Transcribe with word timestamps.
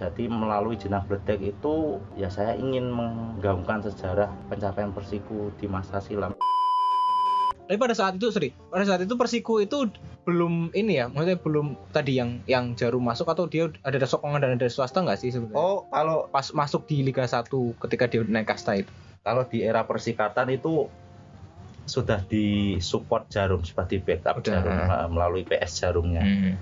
Jadi 0.00 0.32
melalui 0.32 0.80
jenang 0.80 1.04
bledek 1.04 1.44
itu 1.44 2.00
ya 2.16 2.32
saya 2.32 2.56
ingin 2.56 2.88
menggaungkan 2.88 3.84
sejarah 3.84 4.32
pencapaian 4.48 4.96
Persiku 4.96 5.52
di 5.60 5.68
masa 5.68 6.00
silam. 6.00 6.32
Tapi 7.68 7.78
pada 7.78 7.94
saat 7.94 8.18
itu, 8.18 8.34
sorry, 8.34 8.50
pada 8.72 8.82
saat 8.82 9.04
itu 9.04 9.14
Persiku 9.14 9.60
itu 9.60 9.92
belum 10.24 10.74
ini 10.74 10.98
ya, 10.98 11.06
maksudnya 11.06 11.38
belum 11.38 11.78
tadi 11.94 12.18
yang 12.18 12.42
yang 12.48 12.74
jarum 12.74 13.04
masuk 13.04 13.28
atau 13.30 13.46
dia 13.46 13.70
ada 13.86 14.00
ada 14.00 14.08
sokongan 14.08 14.42
dan 14.42 14.56
ada 14.58 14.66
swasta 14.66 15.04
nggak 15.04 15.20
sih 15.20 15.30
sebenarnya? 15.30 15.60
Oh, 15.60 15.86
kalau 15.92 16.26
Pas 16.32 16.50
masuk 16.50 16.88
di 16.88 17.04
Liga 17.06 17.28
1 17.28 17.46
ketika 17.86 18.10
dia 18.10 18.24
naik 18.24 18.48
kasta 18.50 18.80
itu. 18.80 18.90
kalau 19.20 19.44
di 19.44 19.60
era 19.60 19.84
persikatan 19.84 20.48
itu 20.48 20.88
sudah 21.84 22.24
disupport 22.24 23.28
Jarum 23.28 23.60
seperti 23.66 24.00
backup 24.00 24.40
Udah. 24.40 24.48
Jarum 24.48 24.78
eh, 24.80 25.08
melalui 25.12 25.42
PS 25.44 25.82
Jarumnya. 25.84 26.24
Hmm. 26.24 26.54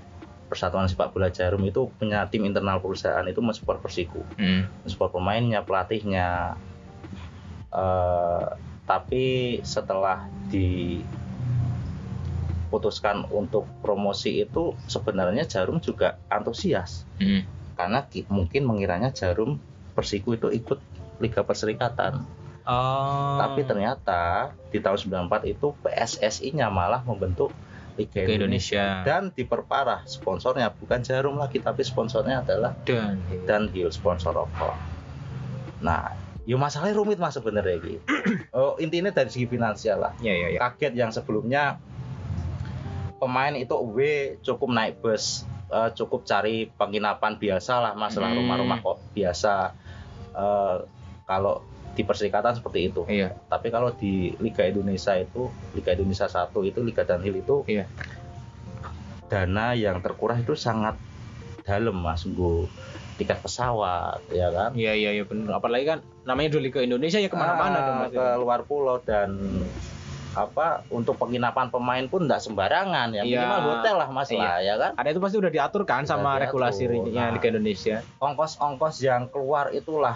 Persatuan 0.49 0.89
Sepak 0.89 1.13
Bola 1.13 1.29
Jarum 1.29 1.61
itu 1.61 1.93
punya 1.95 2.25
tim 2.25 2.41
internal 2.43 2.81
perusahaan 2.81 3.21
itu 3.23 3.37
mensupport 3.37 3.77
Persiku, 3.79 4.25
Hmm. 4.35 4.65
mensupport 4.81 5.13
pemainnya, 5.13 5.61
pelatihnya. 5.61 6.57
Eh, 7.69 8.45
tapi 8.83 9.25
setelah 9.61 10.25
diputuskan 12.65 13.29
untuk 13.29 13.69
promosi 13.79 14.41
itu 14.41 14.73
sebenarnya 14.85 15.45
Jarum 15.45 15.77
juga 15.77 16.17
antusias 16.27 17.05
Hmm. 17.17 17.45
karena 17.73 18.05
ki- 18.05 18.25
mungkin 18.27 18.65
mengiranya 18.65 19.09
Jarum 19.09 19.61
Persiku 19.93 20.33
itu 20.33 20.49
ikut 20.49 20.81
Liga 21.19 21.43
Perserikatan. 21.43 22.25
Oh. 22.63 23.37
Tapi 23.37 23.65
ternyata 23.65 24.49
di 24.69 24.77
tahun 24.77 24.97
94 24.97 25.45
itu 25.45 25.73
PSSI-nya 25.81 26.69
malah 26.69 27.01
membentuk 27.01 27.49
Liga 27.99 28.23
Indonesia. 28.23 28.39
Indonesia 28.39 28.85
Dan 29.03 29.23
diperparah 29.35 30.07
sponsornya 30.07 30.71
bukan 30.71 31.03
Jarum 31.03 31.35
lagi 31.35 31.59
tapi 31.59 31.83
sponsornya 31.83 32.39
adalah 32.41 32.71
dan 32.87 33.19
Dunhill 33.67 33.91
sponsor 33.91 34.31
rokok. 34.31 34.75
Nah, 35.83 36.15
ya 36.47 36.55
masalahnya 36.55 36.95
rumit 36.95 37.19
mas 37.19 37.35
sebenarnya 37.35 37.75
gitu. 37.83 37.99
oh, 38.57 38.79
intinya 38.79 39.11
dari 39.11 39.27
segi 39.27 39.45
finansial 39.45 39.99
lah. 39.99 40.15
ya 40.23 40.31
ya 40.31 40.47
ya. 40.55 40.59
Kaget 40.63 40.93
yang 40.95 41.11
sebelumnya 41.11 41.75
pemain 43.19 43.51
itu 43.53 43.75
away 43.75 44.39
cukup 44.39 44.71
naik 44.71 45.03
bus, 45.03 45.43
eh, 45.67 45.91
cukup 45.91 46.23
cari 46.23 46.71
penginapan 46.71 47.35
biasa 47.35 47.83
lah 47.83 47.93
masalah 47.93 48.31
Hmm. 48.31 48.39
rumah-rumah 48.39 48.79
kok 48.79 48.97
biasa. 49.11 49.75
Eh, 50.31 50.77
kalau 51.27 51.61
di 51.99 52.07
perserikatan 52.07 52.55
seperti 52.55 52.87
itu. 52.87 53.03
Iya. 53.05 53.35
Tapi 53.45 53.67
kalau 53.67 53.91
di 53.91 54.31
Liga 54.39 54.63
Indonesia 54.63 55.11
itu, 55.13 55.51
Liga 55.75 55.91
Indonesia 55.91 56.25
1 56.25 56.47
itu, 56.63 56.79
Liga 56.79 57.03
Dunhill 57.03 57.35
itu, 57.37 57.67
Iya. 57.67 57.83
dana 59.27 59.75
yang 59.75 59.99
terkurah 59.99 60.39
itu 60.39 60.55
sangat 60.55 60.95
dalam 61.61 61.99
mas, 61.99 62.23
Nggo 62.23 62.65
tiket 63.13 63.43
pesawat, 63.43 64.23
ya 64.31 64.47
kan? 64.47 64.71
Iya 64.71 64.95
iya 64.95 65.11
iya 65.11 65.23
benar. 65.23 65.59
Apalagi 65.59 65.85
kan 65.85 65.99
namanya 66.23 66.55
udah 66.55 66.63
Liga 66.63 66.79
Indonesia 66.79 67.19
ya 67.19 67.27
ke 67.27 67.35
mana-mana 67.35 67.75
Ah, 67.75 67.83
dong 67.83 67.97
Mas. 67.99 68.09
ke 68.09 68.25
luar 68.39 68.59
pulau 68.63 68.97
dan 68.97 69.35
apa 70.31 70.87
untuk 70.87 71.17
penginapan 71.17 71.67
pemain 71.67 72.05
pun 72.05 72.23
tidak 72.23 72.39
sembarangan 72.39 73.11
ya 73.11 73.21
Iya. 73.21 73.43
minimal 73.43 73.59
hotel 73.75 73.95
lah 73.97 74.07
mas 74.07 74.29
Iya. 74.29 74.39
lah 74.39 74.55
ya 74.61 74.75
kan 74.77 74.91
Ada 74.95 75.09
itu 75.09 75.19
pasti 75.19 75.35
udah 75.35 75.51
diatur 75.51 75.83
kan 75.83 76.05
Udah 76.05 76.11
sama 76.15 76.31
diatur. 76.31 76.43
regulasinya 76.47 76.95
Nah. 77.27 77.33
Liga 77.35 77.47
Indonesia. 77.49 77.97
ongkos-ongkos 78.15 78.95
yang 79.01 79.27
keluar 79.27 79.73
itulah 79.73 80.15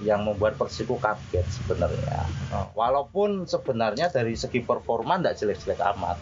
yang 0.00 0.22
membuat 0.22 0.54
Persiku 0.54 0.96
kaget 0.96 1.44
sebenarnya 1.48 2.22
Oh. 2.48 2.70
walaupun 2.74 3.44
sebenarnya 3.44 4.08
dari 4.08 4.32
segi 4.32 4.60
performa 4.60 5.16
tidak 5.16 5.34
jelek-jelek 5.36 5.80
amat 5.92 6.18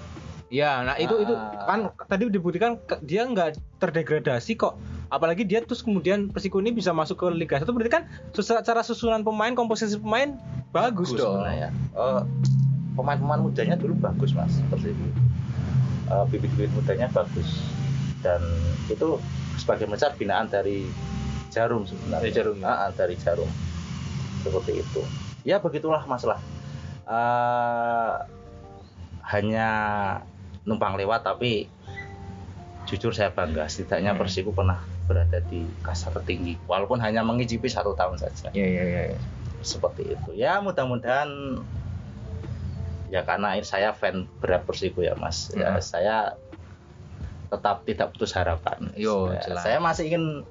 Ya, 0.46 0.78
nah 0.80 0.94
itu 0.94 1.10
itu 1.18 1.34
Ah. 1.34 1.66
kan 1.66 1.80
tadi 2.06 2.30
dibuktikan 2.30 2.78
dia 3.02 3.26
nggak 3.26 3.58
terdegradasi 3.82 4.54
kok. 4.54 4.78
Apalagi 5.08 5.42
dia 5.42 5.58
terus 5.58 5.82
kemudian 5.82 6.30
Persiko 6.30 6.58
ini 6.58 6.70
bisa 6.70 6.94
masuk 6.94 7.18
ke 7.18 7.26
Liga 7.28 7.58
1 7.58 7.66
berarti 7.66 7.90
kan 7.90 8.02
secara 8.32 8.78
susunan 8.80 9.22
pemain, 9.22 9.50
komposisi 9.52 9.98
pemain 9.98 10.38
bagus, 10.70 11.10
dong. 11.10 11.42
sebenarnya. 11.42 11.74
Eh, 11.92 12.22
pemain-pemain 12.94 13.42
mudanya 13.42 13.74
dulu 13.74 13.98
bagus 13.98 14.30
mas 14.32 14.54
Persiku 14.66 15.02
Eh, 16.06 16.24
bibit-bibit 16.30 16.70
mudanya 16.72 17.10
bagus 17.10 17.66
dan 18.22 18.38
itu 18.86 19.18
sebagai 19.58 19.90
besar 19.90 20.14
binaan 20.14 20.46
dari 20.46 20.86
Jarum 21.56 21.88
sebenarnya 21.88 22.28
Jarum, 22.30 22.60
ya? 22.60 22.68
Ah, 22.68 22.76
ah, 22.84 22.90
dari 22.92 23.16
Jarum 23.16 23.48
seperti 24.44 24.72
itu 24.76 25.00
ya 25.42 25.56
begitulah 25.58 26.04
masalah 26.04 26.36
Eh, 27.06 28.14
hanya 29.30 29.68
numpang 30.66 30.98
lewat 30.98 31.22
tapi 31.22 31.70
jujur 32.82 33.14
saya 33.14 33.30
bangga 33.30 33.66
setidaknya 33.66 34.10
Hmm. 34.10 34.20
Persiku 34.20 34.50
pernah 34.50 34.82
berada 35.06 35.38
di 35.40 35.70
kasta 35.80 36.10
tertinggi 36.10 36.58
walaupun 36.66 36.98
hanya 36.98 37.22
mengicipi 37.22 37.70
satu 37.70 37.94
tahun 37.94 38.18
saja 38.18 38.50
iya 38.50 38.66
iya. 38.66 38.82
iya. 38.82 39.02
seperti 39.62 40.18
itu 40.18 40.34
ya 40.34 40.58
mudah-mudahan 40.58 41.62
ya 43.06 43.22
karena 43.22 43.54
saya 43.62 43.94
fan 43.94 44.26
berat 44.42 44.66
Persiku 44.66 45.06
ya 45.06 45.14
mas 45.14 45.54
ya 45.54 45.78
Hmm. 45.78 45.82
saya 45.82 46.16
tetap 47.46 47.86
tidak 47.86 48.10
putus 48.10 48.34
harapan 48.34 48.90
Yo, 48.98 49.30
Ya, 49.30 49.46
jelas. 49.46 49.62
saya 49.62 49.78
masih 49.78 50.10
ingin 50.10 50.42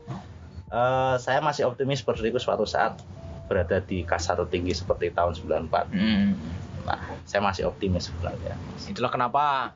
eh, 0.75 1.15
saya 1.17 1.39
masih 1.39 1.63
optimis 1.65 2.03
Persiku 2.03 2.35
suatu 2.35 2.67
saat 2.67 2.99
berada 3.45 3.79
di 3.79 4.03
kasta 4.03 4.35
tertinggi 4.35 4.73
seperti 4.73 5.09
tahun 5.09 5.37
94 5.37 5.87
Hmm. 5.87 6.33
nah 6.83 6.99
saya 7.23 7.41
masih 7.41 7.65
optimis 7.65 8.09
sebenarnya. 8.09 8.53
Itulah 8.85 9.09
kenapa 9.09 9.73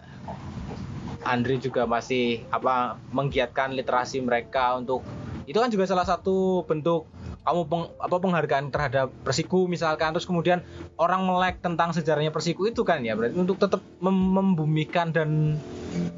Andri 1.19 1.57
juga 1.57 1.83
masih 1.83 2.45
apa 2.47 2.95
menggiatkan 3.09 3.73
literasi 3.73 4.21
mereka 4.21 4.77
untuk 4.77 5.01
itu 5.43 5.57
kan 5.57 5.67
juga 5.67 5.83
salah 5.83 6.05
satu 6.05 6.61
bentuk 6.63 7.09
kamu 7.41 7.65
peng- 7.65 7.91
apa 7.97 8.15
penghargaan 8.15 8.69
terhadap 8.69 9.09
Persiku 9.25 9.65
misalkan. 9.65 10.13
Terus 10.13 10.29
kemudian 10.29 10.61
orang 10.95 11.25
melek 11.25 11.59
tentang 11.59 11.91
sejarahnya 11.91 12.29
Persiku 12.29 12.69
itu 12.69 12.85
kan 12.85 13.01
ya 13.01 13.17
berarti 13.17 13.35
untuk 13.35 13.57
tetap 13.57 13.81
mem- 13.97 14.31
membumikan 14.31 15.09
dan 15.09 15.57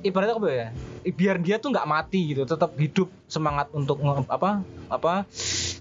ibaratnya 0.03 0.35
apa 0.35 0.49
ya 0.51 0.67
biar 1.01 1.41
dia 1.41 1.57
tuh 1.57 1.73
nggak 1.73 1.89
mati 1.89 2.33
gitu 2.33 2.45
tetap 2.45 2.77
hidup 2.77 3.09
semangat 3.25 3.73
untuk 3.73 3.97
nge- 4.01 4.29
apa 4.29 4.61
apa 4.85 5.25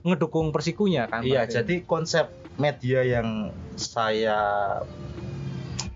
ngedukung 0.07 0.49
Persikunya 0.55 1.11
kan 1.13 1.21
Iya, 1.21 1.45
jadi 1.45 1.85
konsep 1.85 2.33
media 2.57 3.05
yang 3.05 3.53
saya 3.77 4.39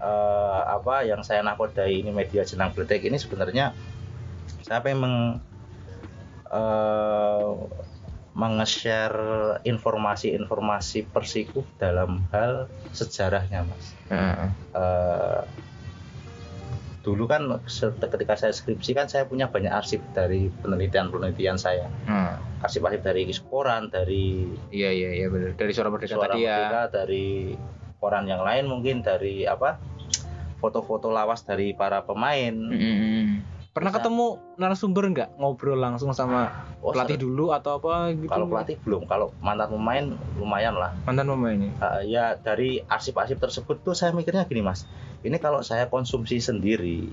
eh, 0.01 0.61
apa 0.69 1.05
yang 1.09 1.25
saya 1.25 1.41
nakodai 1.41 2.05
ini 2.05 2.11
media 2.13 2.45
jenang 2.45 2.77
bledek 2.77 3.05
ini 3.09 3.17
sebenarnya 3.17 3.73
saya 4.65 4.81
pengen 4.85 5.01
meng 5.01 5.17
eh, 6.53 7.49
menge-share 8.35 9.63
informasi-informasi 9.63 11.07
Persiku 11.15 11.63
dalam 11.79 12.27
hal 12.35 12.67
sejarahnya, 12.91 13.63
Mas. 13.63 13.95
Heeh. 14.11 14.51
Eh, 14.75 15.43
dulu 17.05 17.29
kan 17.29 17.61
ketika 18.01 18.35
saya 18.35 18.57
skripsi 18.57 18.97
kan 18.97 19.07
saya 19.13 19.29
punya 19.29 19.53
banyak 19.53 19.69
arsip 19.69 20.01
dari 20.17 20.49
penelitian-penelitian 20.65 21.61
saya. 21.61 21.87
Hmm. 22.09 22.41
Arsip-arsip 22.65 23.05
dari 23.05 23.29
koran, 23.45 23.93
dari 23.93 24.49
iya 24.73 24.89
iya 24.89 25.11
iya 25.13 25.27
benar 25.29 25.53
dari 25.53 25.73
suara 25.77 25.93
merdeka 25.93 26.17
suara 26.17 26.33
tadi 26.33 26.49
ya 26.49 26.57
merdeka 26.57 26.83
dari 27.05 27.27
koran 28.01 28.25
yang 28.25 28.41
lain 28.41 28.65
mungkin 28.69 29.05
dari 29.05 29.45
apa 29.45 29.77
foto-foto 30.65 31.13
lawas 31.13 31.45
dari 31.45 31.77
para 31.77 32.01
pemain 32.09 32.53
Mm-mm. 32.53 33.54
Pernah 33.75 33.91
Bisa. 33.91 33.99
ketemu 34.01 34.27
narasumber 34.55 35.05
nggak 35.11 35.29
ngobrol 35.35 35.75
langsung 35.75 36.15
sama 36.15 36.47
Oh, 36.79 36.95
pelatih 36.95 37.17
ser- 37.17 37.25
dulu 37.27 37.51
atau 37.51 37.81
apa 37.81 38.13
gitu? 38.13 38.29
kalau 38.29 38.47
pelatih 38.47 38.77
belum 38.79 39.03
kalau 39.05 39.33
mantan 39.41 39.67
pemain 39.69 40.05
lumayan 40.37 40.77
lah 40.77 40.93
mantan 41.03 41.27
pemain 41.27 41.57
ini. 41.57 41.73
Eh, 41.75 42.03
ya 42.07 42.37
dari 42.37 42.79
arsip-arsip 42.79 43.41
tersebut 43.41 43.83
tuh 43.83 43.93
saya 43.93 44.13
mikirnya 44.13 44.45
gini 44.45 44.61
mas 44.61 44.85
ini 45.21 45.35
kalau 45.37 45.59
saya 45.61 45.89
konsumsi 45.89 46.39
sendiri 46.39 47.09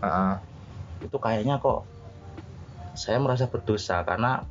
itu 1.02 1.18
kayaknya 1.18 1.58
kok 1.58 1.88
saya 2.94 3.18
merasa 3.18 3.48
berdosa 3.48 4.04
karena 4.04 4.44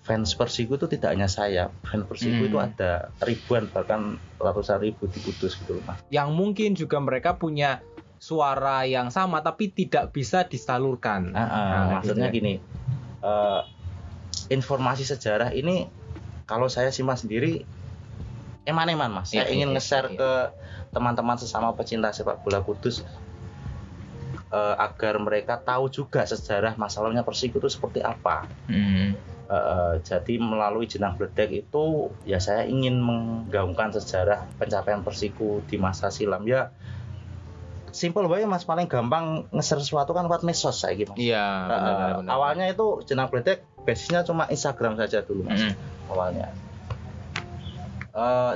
fans 0.00 0.32
Persiku 0.32 0.74
itu 0.74 0.88
tidak 0.88 1.12
hanya 1.12 1.28
saya 1.28 1.68
fans 1.84 2.08
Persiku 2.08 2.40
Hmm. 2.40 2.48
itu 2.48 2.58
ada 2.58 2.90
ribuan 3.20 3.68
bahkan 3.68 4.00
ratusan 4.34 4.80
ribu 4.80 5.04
di 5.04 5.20
Kudus 5.20 5.54
gitu 5.54 5.76
loh 5.76 5.84
mas 5.84 6.00
Yang 6.08 6.28
mungkin 6.32 6.70
juga 6.72 6.96
mereka 6.98 7.36
punya 7.36 7.84
suara 8.20 8.84
yang 8.84 9.08
sama 9.08 9.40
tapi 9.40 9.72
tidak 9.72 10.12
bisa 10.12 10.44
disalurkan. 10.44 11.32
Ah, 11.32 11.40
ah, 11.40 11.48
Nah, 11.48 11.84
maksudnya 11.98 12.28
gitu 12.28 12.36
gini, 12.36 12.54
eh, 13.24 13.60
informasi 14.52 15.08
sejarah 15.08 15.56
ini 15.56 15.88
kalau 16.44 16.68
saya 16.68 16.92
simak 16.92 17.16
sendiri 17.16 17.64
eman-eman 18.68 19.08
mas. 19.08 19.32
Saya 19.32 19.48
Iya, 19.48 19.56
ingin 19.56 19.72
iya, 19.72 19.74
nge-share 19.80 20.08
iya. 20.12 20.18
ke 20.20 20.30
teman-teman 20.92 21.40
sesama 21.40 21.72
pecinta 21.72 22.12
sepak 22.12 22.44
bola 22.44 22.60
Kudus 22.60 23.00
eh, 24.52 24.74
agar 24.76 25.16
mereka 25.16 25.56
tahu 25.56 25.88
juga 25.88 26.28
sejarah 26.28 26.76
masalahnya 26.76 27.24
Persiku 27.24 27.56
itu 27.56 27.72
seperti 27.72 28.04
apa. 28.04 28.44
Hmm. 28.68 29.16
Eh, 29.50 29.94
jadi 30.04 30.38
melalui 30.38 30.86
jenang 30.86 31.16
bledek 31.18 31.50
itu 31.66 32.12
ya 32.28 32.38
saya 32.38 32.68
ingin 32.68 33.00
menggaungkan 33.00 33.90
sejarah 33.96 34.44
pencapaian 34.60 35.00
Persiku 35.02 35.64
di 35.64 35.80
masa 35.80 36.12
silam 36.12 36.44
ya 36.44 36.68
simple 37.90 38.24
banget 38.24 38.46
mas 38.46 38.62
paling 38.62 38.84
gampang 38.84 39.46
nge-share 39.50 39.78
sesuatu 39.78 40.10
kan 40.10 40.24
lewat 40.24 40.42
medsos 40.42 40.74
saya 40.74 40.94
gitu. 40.94 41.12
Iya, 41.14 41.44
benar, 41.66 41.92
benar. 42.18 42.30
awalnya 42.30 42.66
itu 42.66 42.86
jenang 43.04 43.26
bledek 43.26 43.62
basisnya 43.80 44.20
cuma 44.20 44.46
Instagram 44.46 44.94
saja 44.94 45.20
dulu 45.20 45.42
mas 45.42 45.60
Mm. 45.60 45.74
awalnya 46.08 46.48
Eh, 48.10 48.54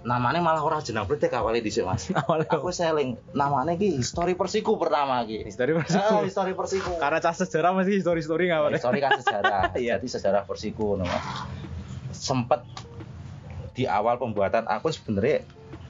namanya 0.00 0.40
malah 0.40 0.60
orang 0.60 0.80
jenang 0.80 1.04
bledek 1.04 1.30
awalnya 1.30 1.60
di 1.60 1.70
mas 1.80 2.10
awalnya 2.20 2.48
aku 2.48 2.70
selling 2.70 3.14
namanya 3.32 3.74
ki 3.74 3.96
history 3.96 4.34
Persiku 4.34 4.74
pertama 4.74 5.22
ki 5.22 5.44
history 5.44 5.74
Persiku. 5.74 6.22
history 6.22 6.52
Persiku 6.52 6.90
Karena 6.96 7.18
cas 7.18 7.36
sejarah 7.36 7.70
masih 7.72 7.98
history 7.98 8.20
story 8.20 8.46
nggak 8.46 8.60
apa 8.60 8.68
Histori 8.72 8.98
kan 8.98 9.10
sejarah. 9.14 9.62
Iya. 9.78 9.94
Jadi 9.96 10.08
sejarah 10.08 10.42
Persiku 10.42 10.94
no, 10.94 11.02
Mas. 11.02 11.22
Sempet 12.10 12.62
di 13.72 13.86
awal 13.86 14.16
pembuatan 14.16 14.66
aku 14.66 14.90
sebenarnya 14.90 15.46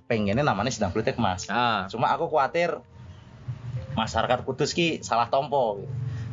pengennya 0.09 0.41
namanya 0.41 0.73
sedang 0.73 0.89
politik 0.89 1.15
mas. 1.17 1.45
Ah, 1.47 1.85
Cuma 1.87 2.09
aku 2.09 2.27
khawatir 2.27 2.81
masyarakat 3.93 4.43
Kudus 4.43 4.73
ki 4.73 5.01
salah 5.01 5.29
tompo. 5.29 5.85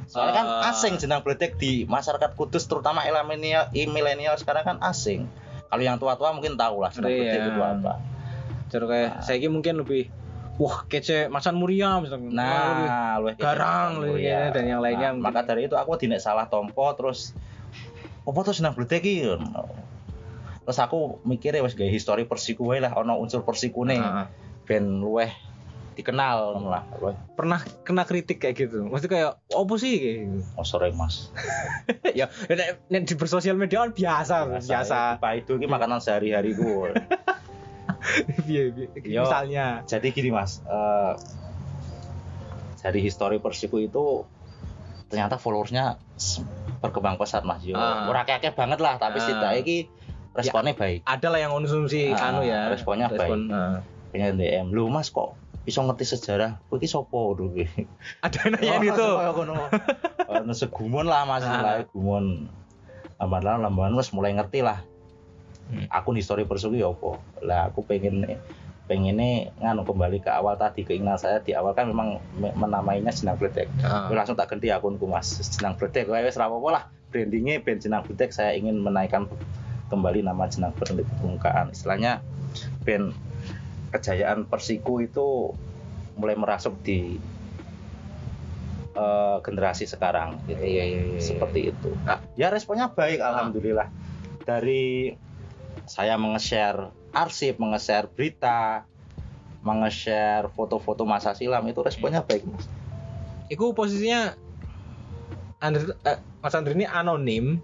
Soalnya 0.06 0.34
kan 0.34 0.48
Ah. 0.48 0.70
asing 0.70 0.96
jenang 0.96 1.20
politik 1.20 1.58
di 1.58 1.84
masyarakat 1.84 2.34
Kudus 2.34 2.64
terutama 2.64 3.04
milenial, 3.04 3.68
milenial 3.74 4.36
sekarang 4.36 4.64
kan 4.64 4.78
asing. 4.82 5.28
Kalau 5.66 5.82
yang 5.82 5.98
tua-tua 5.98 6.32
mungkin 6.32 6.56
tahu 6.56 6.80
lah 6.80 6.90
jenang 6.90 7.10
Iya. 7.10 7.20
politik 7.20 7.42
itu 7.44 7.62
apa. 7.62 7.94
Terus 8.66 8.88
kayak 8.88 9.12
saya 9.22 9.36
ini 9.36 9.50
mungkin 9.50 9.76
lebih 9.78 10.08
wah 10.56 10.88
kece 10.88 11.28
Macan 11.28 11.58
Muria 11.58 12.00
misalnya. 12.00 12.32
Lebih- 12.32 12.88
Nah, 12.88 13.14
luwih 13.20 13.36
Garang, 13.36 13.92
ya. 14.16 14.54
dan 14.54 14.64
yang 14.64 14.80
lainnya 14.80 15.12
Nah, 15.12 15.20
maka 15.22 15.44
dari 15.44 15.68
itu 15.68 15.76
aku 15.76 16.00
tidak 16.00 16.24
salah 16.24 16.48
tompo 16.48 16.86
terus 16.96 17.36
apa 18.24 18.40
tuh 18.42 18.56
senang 18.56 18.72
bledek 18.72 19.04
terus 20.66 20.78
aku 20.78 21.22
mikirnya 21.22 21.62
wes 21.62 21.74
gaya 21.74 21.88
histori 21.88 22.26
persiku 22.26 22.68
wae 22.68 22.82
lah 22.82 22.92
ono 22.92 23.16
unsur 23.16 23.42
persiku 23.42 23.86
nih 23.86 23.98
Ah, 23.98 24.26
ah. 24.26 24.28
ben 24.66 24.98
luweh 24.98 25.30
dikenal 25.94 26.60
lah 26.60 26.84
pernah 27.32 27.64
kena 27.82 28.04
kritik 28.04 28.44
kayak 28.44 28.60
gitu. 28.60 28.84
Maksudnya 28.84 29.12
kayak 29.16 29.32
apa 29.48 29.74
sih 29.78 29.94
kayak 29.96 30.18
gitu. 30.28 30.40
oh 30.54 30.66
sore 30.66 30.92
mas 30.92 31.32
ya, 32.20 32.28
nek, 32.50 32.84
nek 32.90 33.02
di 33.06 33.16
bersosial 33.16 33.56
media 33.56 33.80
kan 33.80 33.94
biasa, 33.94 34.60
biasa. 34.60 35.24
Pak 35.24 35.34
itu 35.40 35.56
ki 35.56 35.64
makanan 35.66 36.04
sehari-hari 36.04 36.52
gue 36.52 36.92
Iya, 38.46 38.64
iya. 38.70 38.88
Yo. 39.02 39.22
Misalnya. 39.24 39.66
jadi 39.88 40.08
gini 40.10 40.30
mas 40.30 40.60
eh, 40.62 41.14
dari 42.78 43.00
histori 43.00 43.40
persiku 43.40 43.80
itu 43.80 44.28
ternyata 45.08 45.38
followersnya 45.38 45.98
berkembang 46.82 47.16
pesat 47.16 47.42
mas 47.42 47.62
yo 47.62 47.78
ora 47.78 48.22
akeh 48.22 48.52
banget 48.52 48.78
lah 48.78 48.98
tapi 48.98 49.18
Ah. 49.18 49.24
setidaknya 49.24 49.62
ki 50.36 50.40
responnya 50.44 50.74
baik 50.74 51.00
Ada 51.02 51.28
lah 51.28 51.40
yang 51.40 51.52
konsumsi 51.52 52.12
Ah, 52.12 52.30
anu 52.30 52.44
ya. 52.44 52.68
responnya 52.68 53.08
respon, 53.08 53.48
ah. 53.50 53.80
pengen 54.12 54.36
DM 54.36 54.68
lu 54.70 54.88
mas 54.88 55.08
kok 55.08 55.34
bisa 55.62 55.80
ngerti 55.80 56.06
sejarah 56.06 56.60
kowe 56.64 56.76
iki 56.76 56.86
sapa 56.86 57.10
dulu 57.32 57.56
Ada 58.20 58.38
yang 58.38 58.52
nanya 58.54 58.76
gitu. 58.86 59.08
Ono 60.36 60.52
segumun 60.52 61.06
lah 61.06 61.24
mas 61.24 61.42
Ah. 61.42 61.56
mulai 61.56 61.82
gumun 61.88 62.26
lamban 63.16 63.42
lamban 63.60 63.92
wis 63.94 64.12
mulai 64.12 64.32
ngerti 64.32 64.60
lah 64.60 64.84
Hmm. 65.66 65.90
akun 65.90 66.14
histori 66.14 66.46
persugi 66.46 66.78
ya 66.78 66.88
apa 66.88 67.18
lah 67.42 67.66
aku 67.66 67.82
pengen 67.82 68.22
pengennya 68.86 69.50
nganu 69.58 69.82
kembali 69.82 70.22
ke 70.22 70.30
awal 70.30 70.54
tadi 70.54 70.86
keinginan 70.86 71.18
saya 71.18 71.42
di 71.42 71.58
awal 71.58 71.74
kan 71.74 71.90
memang 71.90 72.22
me- 72.38 72.54
menamainya 72.54 73.10
jenang 73.10 73.34
bledek 73.34 73.66
Ah. 73.82 74.06
Aku 74.06 74.14
langsung 74.14 74.38
tak 74.38 74.46
ganti 74.46 74.70
akunku 74.70 75.10
mas 75.10 75.26
jenang 75.50 75.74
wes 75.74 76.38
ra 76.38 76.46
apa-apa 76.46 76.70
lah 76.70 76.84
brandingnya 77.10 77.66
band 77.66 77.82
jenang 77.82 78.06
bledek 78.06 78.30
saya 78.30 78.54
ingin 78.54 78.78
menaikkan 78.78 79.26
kembali 79.90 80.26
nama 80.26 80.50
jenang 80.50 80.74
ke 80.74 80.94
permukaan 81.22 81.70
istilahnya 81.70 82.22
band 82.84 83.14
kejayaan 83.94 84.50
Persiku 84.50 85.00
itu 85.00 85.56
mulai 86.20 86.36
merasuk 86.36 86.80
di 86.84 87.16
eh, 88.96 89.38
generasi 89.44 89.88
sekarang. 89.88 90.40
Gitu. 90.48 90.60
Iya, 90.60 90.84
iya, 90.84 91.02
iya, 91.16 91.20
seperti 91.22 91.72
itu. 91.72 91.90
Ah. 92.08 92.20
ya 92.40 92.52
responnya 92.52 92.92
baik 92.92 93.20
alhamdulillah. 93.20 93.88
Dari 94.44 95.16
saya 95.86 96.18
menge-share 96.18 96.92
arsip 97.16 97.62
menge-share 97.62 98.10
berita 98.12 98.84
menge-share 99.66 100.52
foto-foto 100.54 101.08
masa 101.08 101.34
silam 101.34 101.66
itu 101.66 101.82
responnya 101.82 102.22
baik 102.22 102.46
mas. 102.46 102.66
Iku 103.50 103.74
posisinya 103.78 104.34
Andri, 105.62 105.90
eh, 106.06 106.18
Mas 106.42 106.54
Andri 106.54 106.78
ini 106.78 106.86
anonim 106.86 107.58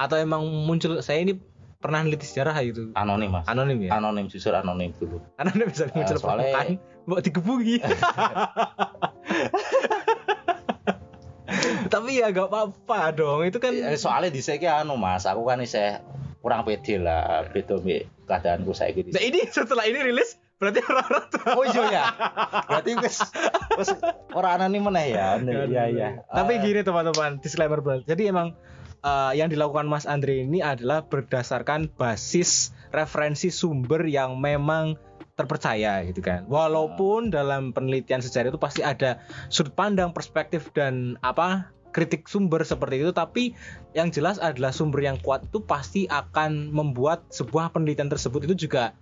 atau 0.00 0.16
emang 0.16 0.40
muncul 0.64 1.04
saya 1.04 1.20
ini 1.20 1.36
pernah 1.82 1.98
neliti 2.00 2.22
sejarah 2.24 2.54
gitu. 2.62 2.94
anonim 2.94 3.28
mas 3.28 3.42
Anonim 3.44 3.82
ya. 3.82 3.90
anonim 3.92 4.26
jujur 4.26 4.54
anonim 4.54 4.94
dulu 4.94 5.18
Anonim 5.40 5.66
bisa 5.66 5.90
muncul 5.90 6.14
soalnya- 6.14 6.54
permukaan, 6.54 6.78
mau 7.04 7.18
digebuki. 7.18 7.76
Tapi 11.84 12.10
ya 12.16 12.30
gak 12.30 12.48
apa-apa 12.48 13.12
dong. 13.12 13.44
Itu 13.44 13.58
kan 13.58 13.74
Eh, 13.74 13.94
soalnya 13.94 14.30
di 14.30 14.40
saya 14.40 14.80
anu 14.80 14.96
mas 14.96 15.26
aku 15.26 15.44
kan 15.44 15.60
saya 15.62 16.00
kurang 16.38 16.62
pede 16.62 16.96
lah 16.96 17.46
beda 17.46 17.78
mbek 17.78 18.08
keadaanku 18.24 18.72
saya 18.72 18.90
gitu 18.90 19.10
Nah 19.10 19.20
ini 19.20 19.46
setelah 19.46 19.84
ini 19.84 20.00
rilis 20.02 20.34
berarti 20.56 20.78
orang-orang 20.80 21.24
tuh. 21.28 21.42
oh 21.48 21.64
iya 21.64 21.82
ya 21.88 22.04
berarti 22.64 22.90
wis 22.96 23.16
wis 23.76 23.88
ora 24.28 24.54
anonim 24.56 24.80
meneh 24.80 25.10
ya 25.10 25.38
iya 25.38 25.84
iya 25.86 26.08
Tapi 26.24 26.52
Ah, 26.52 26.60
gini 26.60 26.80
teman-teman, 26.80 27.38
disclaimer 27.38 27.78
banget. 27.78 28.06
Jadi 28.08 28.22
emang 28.28 28.54
eh, 29.02 29.32
yang 29.36 29.50
dilakukan 29.50 29.86
Mas 29.86 30.06
Andre 30.06 30.46
ini 30.46 30.62
adalah 30.62 31.04
berdasarkan 31.06 31.90
basis 31.94 32.70
referensi 32.90 33.50
sumber 33.50 34.06
yang 34.06 34.38
memang 34.38 34.96
terpercaya 35.34 36.04
gitu 36.04 36.20
kan. 36.20 36.44
Walaupun 36.46 37.32
dalam 37.32 37.72
penelitian 37.72 38.20
sejarah 38.20 38.52
itu 38.52 38.60
pasti 38.60 38.84
ada 38.84 39.18
sudut 39.48 39.72
pandang, 39.72 40.12
perspektif 40.12 40.68
dan 40.76 41.16
apa 41.24 41.72
kritik 41.92 42.24
sumber 42.24 42.64
seperti 42.64 43.04
itu, 43.04 43.12
tapi 43.12 43.52
yang 43.92 44.08
jelas 44.08 44.40
adalah 44.40 44.72
sumber 44.72 45.04
yang 45.04 45.20
kuat 45.20 45.44
itu 45.44 45.60
pasti 45.60 46.08
akan 46.08 46.72
membuat 46.72 47.28
sebuah 47.28 47.72
penelitian 47.72 48.08
tersebut 48.08 48.48
itu 48.48 48.68
juga 48.68 48.96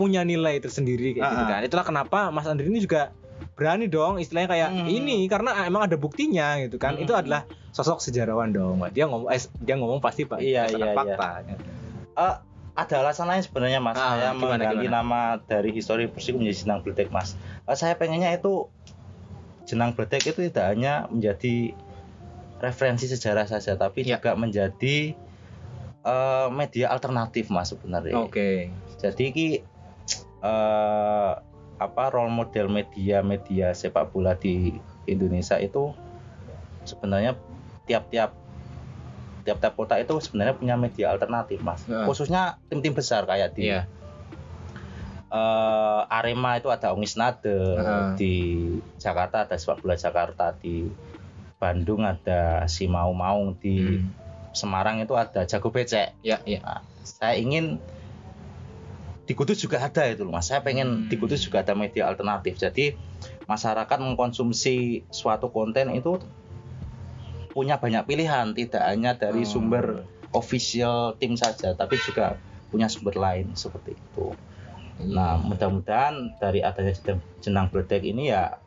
punya 0.00 0.24
nilai 0.24 0.56
tersendiri 0.64 1.12
kayak 1.12 1.28
gitu 1.28 1.44
Ah, 1.44 1.44
ah. 1.44 1.50
kan. 1.52 1.60
Itulah 1.68 1.84
kenapa 1.84 2.18
Mas 2.32 2.48
Andre 2.48 2.64
ini 2.64 2.80
juga 2.80 3.12
berani 3.52 3.86
dong 3.86 4.16
istilahnya 4.16 4.48
kayak 4.48 4.68
Hmm. 4.70 4.86
ini 4.86 5.24
karena 5.26 5.64
emang 5.64 5.84
ada 5.84 5.94
buktinya 5.94 6.56
gitu 6.58 6.76
kan. 6.76 6.94
Hmm. 6.94 7.02
Itu 7.02 7.12
adalah 7.12 7.44
sosok 7.70 8.00
sejarawan 8.00 8.50
dong. 8.50 8.80
Dia 8.90 9.04
ngomong 9.04 9.28
eh, 9.28 9.40
dia 9.56 9.74
ngomong 9.74 9.98
pasti 9.98 10.24
pak 10.24 10.38
Iya, 10.38 10.66
iya, 10.66 10.92
fakta. 10.92 11.44
Eh, 12.10 12.34
ada 12.70 12.94
alasan 12.98 13.26
lain 13.26 13.40
sebenarnya 13.40 13.78
mas 13.78 13.92
Ah, 13.92 14.14
saya 14.14 14.30
gimana, 14.30 14.40
mengganti 14.56 14.76
gimana? 14.80 14.96
nama 14.96 15.20
dari 15.38 15.70
histori 15.70 16.06
Persik 16.06 16.34
menjadi 16.34 16.56
Jenang 16.58 16.80
Bledek 16.80 17.08
mas 17.08 17.36
Eh, 17.62 17.74
saya 17.74 17.92
pengennya 17.94 18.30
itu 18.30 18.70
Jenang 19.62 19.92
Bledek 19.92 20.24
itu 20.24 20.40
tidak 20.42 20.72
hanya 20.72 21.04
menjadi 21.06 21.76
referensi 22.58 23.04
sejarah 23.04 23.44
saja 23.44 23.74
tapi 23.74 24.02
Ya. 24.02 24.16
juga 24.16 24.32
menjadi 24.32 25.12
eh, 26.00 26.48
media 26.50 26.88
alternatif 26.88 27.48
mas 27.48 27.68
sebenarnya 27.68 28.16
Oke. 28.18 28.72
jadi 28.96 29.24
ki 29.28 29.48
eh, 30.40 31.32
apa 31.80 32.12
role 32.12 32.28
model 32.28 32.68
media-media 32.68 33.72
sepak 33.72 34.12
bola 34.12 34.36
di 34.36 34.76
Indonesia 35.08 35.56
itu 35.56 35.96
sebenarnya 36.84 37.40
tiap-tiap 37.88 38.36
tiap-tiap 39.40 39.72
kota 39.72 39.96
itu 39.96 40.12
sebenarnya 40.20 40.54
punya 40.54 40.76
media 40.76 41.08
alternatif 41.08 41.64
mas 41.64 41.88
Heeh. 41.88 42.04
khususnya 42.04 42.60
tim-tim 42.68 42.92
besar 42.92 43.24
kayak 43.24 43.56
di 43.56 43.72
Iya. 43.72 43.88
eh, 45.30 46.02
Arema 46.10 46.58
itu 46.58 46.68
ada 46.68 46.92
Ongis 46.92 47.16
Nade 47.16 47.48
Heeh. 47.56 48.04
di 48.14 48.34
Jakarta 48.98 49.48
ada 49.48 49.56
sepak 49.56 49.80
bola 49.80 49.96
Jakarta 49.96 50.52
di 50.52 50.90
Bandung 51.56 52.04
ada 52.04 52.66
si 52.66 52.84
Mau 52.84 53.12
Maung 53.12 53.56
di 53.56 53.96
Hmm. 53.96 54.12
Semarang 54.50 54.98
itu 54.98 55.14
ada 55.14 55.46
Jago 55.46 55.70
Becek 55.70 56.18
Ya, 56.20 56.42
ya. 56.42 56.58
Nah, 56.58 56.82
saya 57.06 57.38
ingin 57.38 57.78
di 59.30 59.38
Kudus 59.38 59.62
juga 59.62 59.78
ada 59.78 60.10
itu 60.10 60.26
loh 60.26 60.34
mas 60.34 60.50
saya 60.50 60.58
pengen 60.58 60.88
Hmm. 60.90 61.06
di 61.06 61.14
Kudus 61.14 61.46
juga 61.46 61.62
ada 61.62 61.70
media 61.72 62.10
alternatif 62.10 62.58
jadi 62.58 62.98
masyarakat 63.46 63.94
mengkonsumsi 64.02 65.06
suatu 65.06 65.54
konten 65.54 65.94
itu 65.94 66.18
punya 67.50 67.78
banyak 67.78 68.02
pilihan 68.04 68.50
tidak 68.50 68.82
hanya 68.82 69.14
dari 69.14 69.46
Oh. 69.46 69.48
sumber 69.48 70.02
official 70.34 71.14
tim 71.14 71.38
saja 71.38 71.78
tapi 71.78 71.94
juga 72.00 72.42
punya 72.74 72.90
sumber 72.90 73.14
lain 73.14 73.54
seperti 73.54 73.94
itu 73.94 74.34
nah 75.00 75.38
mudah-mudahan 75.38 76.34
dari 76.36 76.60
adanya 76.60 76.90
jenang- 77.38 77.70
bledek 77.70 78.02
ini 78.02 78.34
ya 78.34 78.58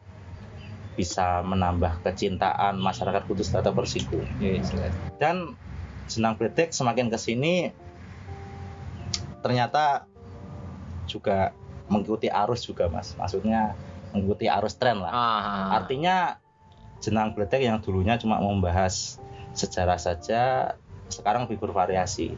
bisa 0.95 1.43
menambah 1.43 1.99
kecintaan 2.01 2.79
masyarakat 2.79 3.27
Kudus 3.27 3.51
terhadap 3.51 3.75
Persiku 3.75 4.23
Iya, 4.39 4.63
jelas. 4.63 4.95
dan 5.19 5.59
jenang 6.07 6.39
bledek 6.39 6.71
semakin 6.71 7.11
ke 7.11 7.19
sini 7.19 7.75
ternyata 9.39 10.07
juga 11.05 11.51
mengikuti 11.87 12.27
arus 12.27 12.63
juga 12.63 12.87
mas. 12.87 13.13
Maksudnya 13.13 13.75
mengikuti 14.11 14.47
arus 14.47 14.77
tren 14.77 15.01
lah. 15.01 15.11
Ah, 15.11 15.81
artinya 15.81 16.37
jenang 17.03 17.35
bledek 17.35 17.59
yang 17.59 17.83
dulunya 17.83 18.15
cuma 18.15 18.39
membahas 18.39 19.19
sejarah 19.53 19.99
saja 19.99 20.73
sekarang 21.11 21.45
lebih 21.45 21.61
bervariasi 21.61 22.33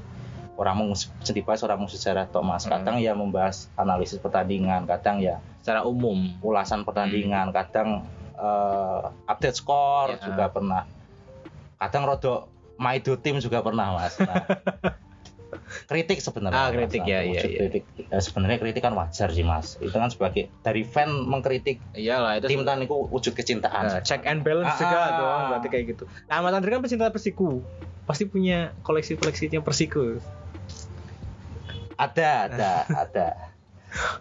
orang 0.55 0.75
mau 0.75 0.91
orang 0.91 1.77
mau 1.77 1.89
sejarah 1.91 2.25
tok 2.27 2.43
mas. 2.43 2.63
Hmm. 2.65 2.79
kadang 2.79 2.97
ya 2.97 3.13
membahas 3.13 3.67
analisis 3.75 4.17
pertandingan 4.19 4.87
kadang 4.87 5.19
ya 5.21 5.37
secara 5.61 5.83
umum. 5.83 6.33
ulasan 6.41 6.81
pertandingan 6.81 7.51
kadang 7.51 8.03
eh, 8.35 9.01
update 9.29 9.55
skor 9.55 10.15
Ya. 10.15 10.31
juga 10.31 10.45
pernah. 10.49 10.83
Kadang 11.75 12.03
rodok 12.07 12.39
maido 12.75 13.15
tim 13.15 13.39
juga 13.39 13.59
pernah 13.63 13.95
mas. 13.95 14.15
Nah, 14.19 14.43
kritik 15.85 16.17
sebenarnya 16.17 16.57
Ah, 16.57 16.69
kritik, 16.69 17.01
ya, 17.01 17.19
iya, 17.21 17.41
iya. 17.41 17.59
kritik 17.59 17.83
Eh, 18.05 18.19
sebenarnya 18.19 18.57
kritik 18.57 18.79
kan 18.79 18.93
wajar 18.93 19.27
sih 19.29 19.41
mas 19.41 19.75
itu 19.77 19.91
kan 19.91 20.07
sebagai 20.07 20.47
dari 20.59 20.81
fan 20.81 21.11
mengkritik 21.21 21.77
Iyalah 21.91 22.37
itu 22.37 22.47
tim 22.47 22.61
kan 22.61 22.79
itu 22.79 22.95
wujud 23.09 23.31
kecintaan 23.31 23.85
Nah, 23.85 23.99
check 23.99 24.23
and 24.23 24.41
balance 24.41 24.71
Ah, 24.71 24.79
juga 24.79 24.97
ah. 24.97 25.07
dong 25.13 25.41
berarti 25.49 25.67
kayak 25.67 25.85
gitu. 25.89 26.03
Nah, 26.25 26.39
Mas 26.39 26.51
Andri 26.51 26.69
kan 26.69 26.79
pecinta 26.79 27.07
Persiku. 27.07 27.59
Pasti 28.03 28.23
punya 28.23 28.73
koleksi-koleksinya 28.81 29.59
Persiku. 29.59 30.17
ada 31.95 32.47
ada 32.47 32.71
ada 33.07 33.27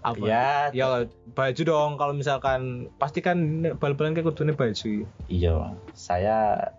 Apa? 0.00 0.22
ya 0.22 0.70
Ya 0.70 0.86
baju 1.28 1.62
dong 1.64 1.90
kalau 1.96 2.14
misalkan 2.14 2.86
pasti 2.94 3.18
kan 3.18 3.36
bal-balan 3.74 4.14
kayak 4.14 4.24
kudune 4.24 4.52
baju. 4.52 5.02
iya 5.26 5.74
saya 5.92 6.70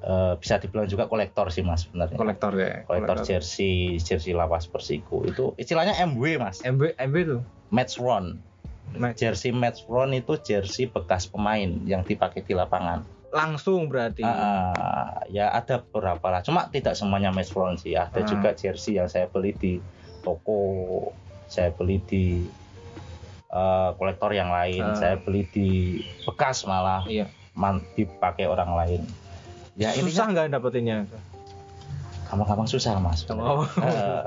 eh, 0.00 0.34
bisa 0.36 0.56
dibilang 0.56 0.84
juga 0.84 1.04
kolektor 1.04 1.48
sih 1.48 1.60
mas 1.60 1.84
sebenarnya 1.84 2.14
Kolektor 2.14 2.52
ya. 2.54 2.82
kolektor 2.84 3.22
jersey 3.22 3.96
jersey 3.96 4.32
lawas 4.32 4.64
persiku 4.64 5.22
itu 5.22 5.54
istilahnya 5.54 5.98
MW 6.04 6.38
mas 6.38 6.60
MB 6.60 6.94
MB 6.94 7.16
tuh. 7.24 7.40
match 7.68 7.96
run 7.96 8.38
Match. 8.90 9.20
jersey 9.20 9.50
match 9.50 9.84
run 9.84 10.12
itu 10.12 10.32
jersey 10.38 10.86
bekas 10.86 11.26
pemain 11.26 11.68
yang 11.84 12.02
dipakai 12.02 12.40
di 12.40 12.52
lapangan 12.52 13.04
Langsung 13.28 13.92
berarti. 13.92 14.24
Ah, 14.24 15.20
ya 15.28 15.52
ada 15.52 15.84
beberapa 15.84 16.24
lah 16.26 16.40
cuma 16.40 16.64
tidak 16.66 16.94
semuanya 16.94 17.28
match 17.28 17.52
run 17.52 17.76
sih 17.76 17.92
ada 17.92 18.14
Ah. 18.14 18.24
juga 18.24 18.52
jersey 18.52 18.96
yang 18.96 19.04
saya 19.04 19.26
beli 19.26 19.52
di 19.52 19.76
toko 20.22 21.12
saya 21.44 21.68
beli 21.70 22.00
di 22.00 22.48
eh, 23.48 23.90
kolektor 23.94 24.30
yang 24.30 24.48
lain 24.48 24.80
Ah. 24.82 24.96
saya 24.96 25.16
beli 25.16 25.44
di 25.46 25.68
bekas 26.22 26.64
malah 26.64 27.04
Iya. 27.04 27.28
man 27.52 27.84
dipakai 27.92 28.44
orang 28.44 28.72
lain 28.74 29.02
ya 29.78 29.94
ini 29.94 30.10
Susah 30.10 30.26
nggak 30.28 30.50
dapetinnya? 30.50 31.06
gampang-gampang 32.26 32.68
susah 32.68 33.00
mas. 33.00 33.24
Oh. 33.30 33.64
Eh, 33.80 34.22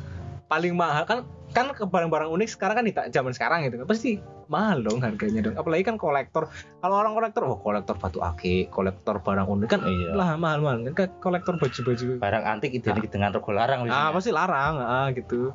Paling 0.50 0.74
mahal 0.74 1.04
kan 1.04 1.22
kan 1.54 1.70
ke 1.70 1.86
barang-barang 1.86 2.26
unik 2.28 2.48
sekarang 2.50 2.74
kan 2.74 2.84
di 2.84 2.92
zaman 3.08 3.30
sekarang 3.30 3.62
gitu 3.62 3.78
kan 3.78 3.86
pasti 3.86 4.18
mahal 4.46 4.82
dong 4.82 4.98
harganya 4.98 5.38
dong. 5.40 5.54
Apalagi 5.54 5.86
kan 5.86 5.94
kolektor. 5.94 6.50
Kalau 6.80 6.94
orang 6.96 7.14
kolektor 7.14 7.46
oh 7.46 7.54
kolektor 7.56 7.94
batu 7.94 8.18
akik 8.20 8.68
kolektor 8.68 9.22
barang 9.22 9.46
unik 9.46 9.68
kan 9.70 9.80
Iya. 9.80 10.10
lah 10.12 10.34
mahal 10.34 10.60
mahal 10.60 10.82
kan 10.90 11.14
kolektor 11.18 11.54
baju-baju. 11.54 12.18
Barang 12.18 12.42
antik 12.44 12.74
identik 12.74 13.06
dengan 13.06 13.30
rego 13.30 13.54
larang 13.54 13.86
ah 13.86 14.10
pasti 14.10 14.34
larang 14.34 14.74
ah 14.76 15.06
gitu. 15.14 15.54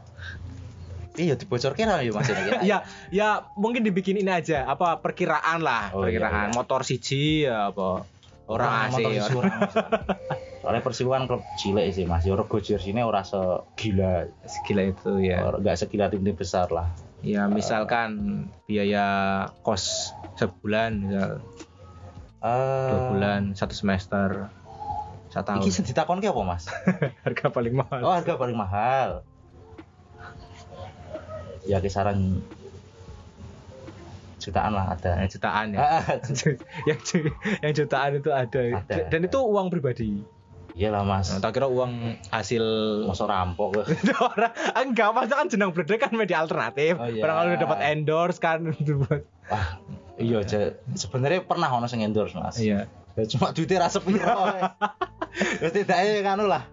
Iya 1.14 1.36
dibocorkan 1.36 1.84
lah 1.86 2.00
ya 2.00 2.12
mas 2.16 2.32
ini. 2.32 2.42
Ya 2.72 2.78
ya 3.12 3.28
mungkin 3.60 3.84
dibikin 3.84 4.16
ini 4.16 4.32
aja 4.32 4.64
apa 4.66 5.04
perkiraan 5.04 5.60
lah 5.60 5.92
Oh, 5.92 6.08
iya, 6.08 6.16
perkiraan. 6.16 6.48
iya. 6.48 6.56
motor 6.56 6.82
siji 6.82 7.44
ya 7.44 7.76
apa 7.76 8.08
orang 8.50 8.90
orang- 8.90 9.30
orang, 9.30 9.54
Mas. 9.62 9.74
soalnya 10.60 10.82
Persiwa 10.82 11.12
kan 11.14 11.24
klub 11.26 11.42
cilik 11.56 11.86
sih 11.90 12.04
mas. 12.04 12.26
Ya 12.26 12.34
rego 12.34 12.58
jersey 12.58 12.92
ini 12.92 13.00
ora 13.00 13.22
segila. 13.22 14.26
Segila 14.44 14.82
itu 14.84 15.22
ya. 15.22 15.46
Or- 15.46 15.62
nggak 15.62 15.78
segila 15.78 16.10
tim-tim 16.10 16.34
besar 16.34 16.68
lah. 16.70 16.90
Ya 17.22 17.46
misalkan 17.46 18.12
biaya 18.66 19.06
kos 19.62 20.12
sebulan 20.36 20.92
misal. 21.06 21.32
Dua 22.40 22.48
Eh, 22.50 23.04
bulan 23.12 23.42
satu 23.52 23.76
semester 23.76 24.48
satu 25.30 25.46
tahun. 25.46 25.60
Iki 25.62 25.70
sing 25.70 25.86
ditakon 25.86 26.24
apa 26.24 26.42
mas? 26.42 26.66
harga 27.28 27.46
paling 27.50 27.76
mahal. 27.76 28.00
Oh 28.02 28.12
harga 28.12 28.34
paling 28.34 28.56
mahal. 28.56 29.22
Ya 31.64 31.78
kisaran 31.78 32.42
jutaan 34.50 34.72
lah 34.72 34.86
ada. 34.92 35.12
Yang 35.20 35.30
jutaan 35.36 35.66
ya 35.70 35.80
Ah, 35.80 36.04
yang 36.90 37.00
ju- 37.00 37.36
yang 37.60 37.74
jutaan 37.74 38.12
itu 38.16 38.30
ada. 38.30 38.62
Ada. 38.80 38.96
dan 39.08 39.20
itu 39.22 39.38
uang 39.38 39.70
pribadi 39.70 40.26
Iyalah 40.72 41.04
mas. 41.04 41.28
nah, 41.28 41.40
tak 41.40 41.54
kira 41.54 41.68
uang 41.68 41.92
hasil 42.28 42.64
Masa 43.04 43.26
rampok. 43.26 43.84
orang 44.30 44.54
enggak 44.78 45.10
masa 45.12 45.34
kan 45.36 45.48
jenang 45.48 45.70
bledek 45.70 46.00
kan 46.00 46.12
media 46.12 46.40
alternatif 46.40 46.96
Oh, 46.96 47.04
iya. 47.06 47.20
barangkali 47.20 47.48
udah 47.50 47.62
dapat 47.62 47.80
endorse 47.90 48.38
kan 48.38 48.64
Wah, 49.46 49.82
iya. 50.16 50.40
Sebenarnya 50.90 51.44
pernah 51.44 51.68
ono 51.70 51.86
sing 51.86 52.00
endorse 52.00 52.34
mas. 52.34 52.56
iya 52.58 52.88
Ya, 53.12 53.26
cuma 53.28 53.52
duitnya 53.52 53.84
rasa 53.84 54.00
piro. 54.00 54.24
Terus 55.34 55.74
tidaknya 55.74 56.22
kan 56.22 56.40
lah. 56.42 56.64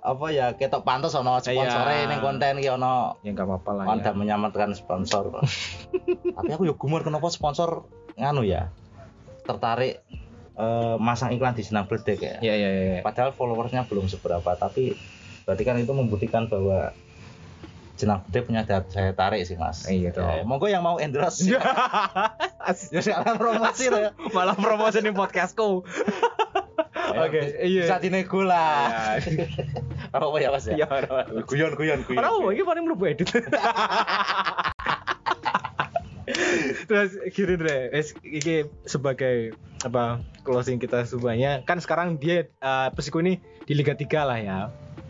Apa 0.00 0.30
ya 0.30 0.54
ketok 0.54 0.86
pantas 0.86 1.12
ono 1.12 1.42
sponsore 1.42 2.06
Iya. 2.06 2.06
ning 2.06 2.22
konten 2.22 2.62
ki 2.62 2.70
ono 2.70 3.18
ya 3.26 3.34
nggak 3.34 3.42
apa-apa 3.42 3.70
lah 3.74 3.84
Anda 3.90 4.10
ya. 4.10 4.16
menyelamatkan 4.16 4.70
sponsor. 4.72 5.34
Tapi 6.38 6.50
aku 6.50 6.62
ya 6.64 6.74
gumur 6.78 7.02
kenapa 7.02 7.26
sponsor 7.28 7.82
nganu 8.14 8.46
ya 8.46 8.70
tertarik 9.44 10.00
eh, 10.54 10.96
masang 10.96 11.34
iklan 11.34 11.52
di 11.52 11.66
Senang 11.66 11.90
Bledek 11.90 12.22
ya. 12.22 12.36
Iya 12.38 12.54
iya 12.54 12.68
iya. 12.70 13.00
Padahal 13.02 13.34
followersnya 13.34 13.84
belum 13.84 14.06
seberapa, 14.06 14.54
tapi 14.54 14.94
berarti 15.44 15.62
kan 15.66 15.76
itu 15.76 15.90
membuktikan 15.90 16.46
bahwa 16.46 16.94
Jenang 17.94 18.22
Bledek 18.26 18.46
punya 18.46 18.62
daya 18.62 18.82
daya 18.86 19.12
tarik 19.12 19.42
sih 19.42 19.54
mas. 19.54 19.86
Iya, 19.86 20.10
dong. 20.10 20.26
Ya, 20.26 20.42
monggo 20.42 20.66
yang 20.66 20.82
mau 20.82 20.98
endorse. 20.98 21.46
ya 22.94 23.00
sekarang 23.02 23.38
promosi 23.38 23.86
loh. 23.86 24.00
ya. 24.02 24.10
Malah 24.30 24.54
promosi 24.54 24.98
di 24.98 25.10
podcastku. 25.10 25.82
Oke, 27.14 27.40
iya. 27.62 27.82
Bisa 27.86 27.96
dinego 28.02 28.42
lah. 28.42 29.18
Iya. 29.22 29.46
Apa 30.14 30.26
ya 30.38 30.48
mas 30.50 30.66
ya? 30.66 30.74
Iya. 30.78 30.86
Guyon 31.46 31.78
guyon 31.78 32.00
guyon. 32.06 32.18
Orang 32.18 32.54
ini 32.54 32.62
paling 32.66 32.84
mlebu 32.86 33.04
edit. 33.06 33.30
Terus 36.88 37.20
gini 37.36 37.54
deh, 37.60 37.92
iki 38.24 38.64
sebagai 38.88 39.52
apa 39.84 40.24
closing 40.40 40.80
kita 40.80 41.04
semuanya 41.04 41.60
kan 41.68 41.76
sekarang 41.76 42.16
dia 42.16 42.48
eh, 42.48 42.88
Persiko 42.96 43.20
ini 43.20 43.36
di 43.68 43.76
Liga 43.76 43.92
3 43.92 44.08
lah 44.24 44.38
ya. 44.40 44.58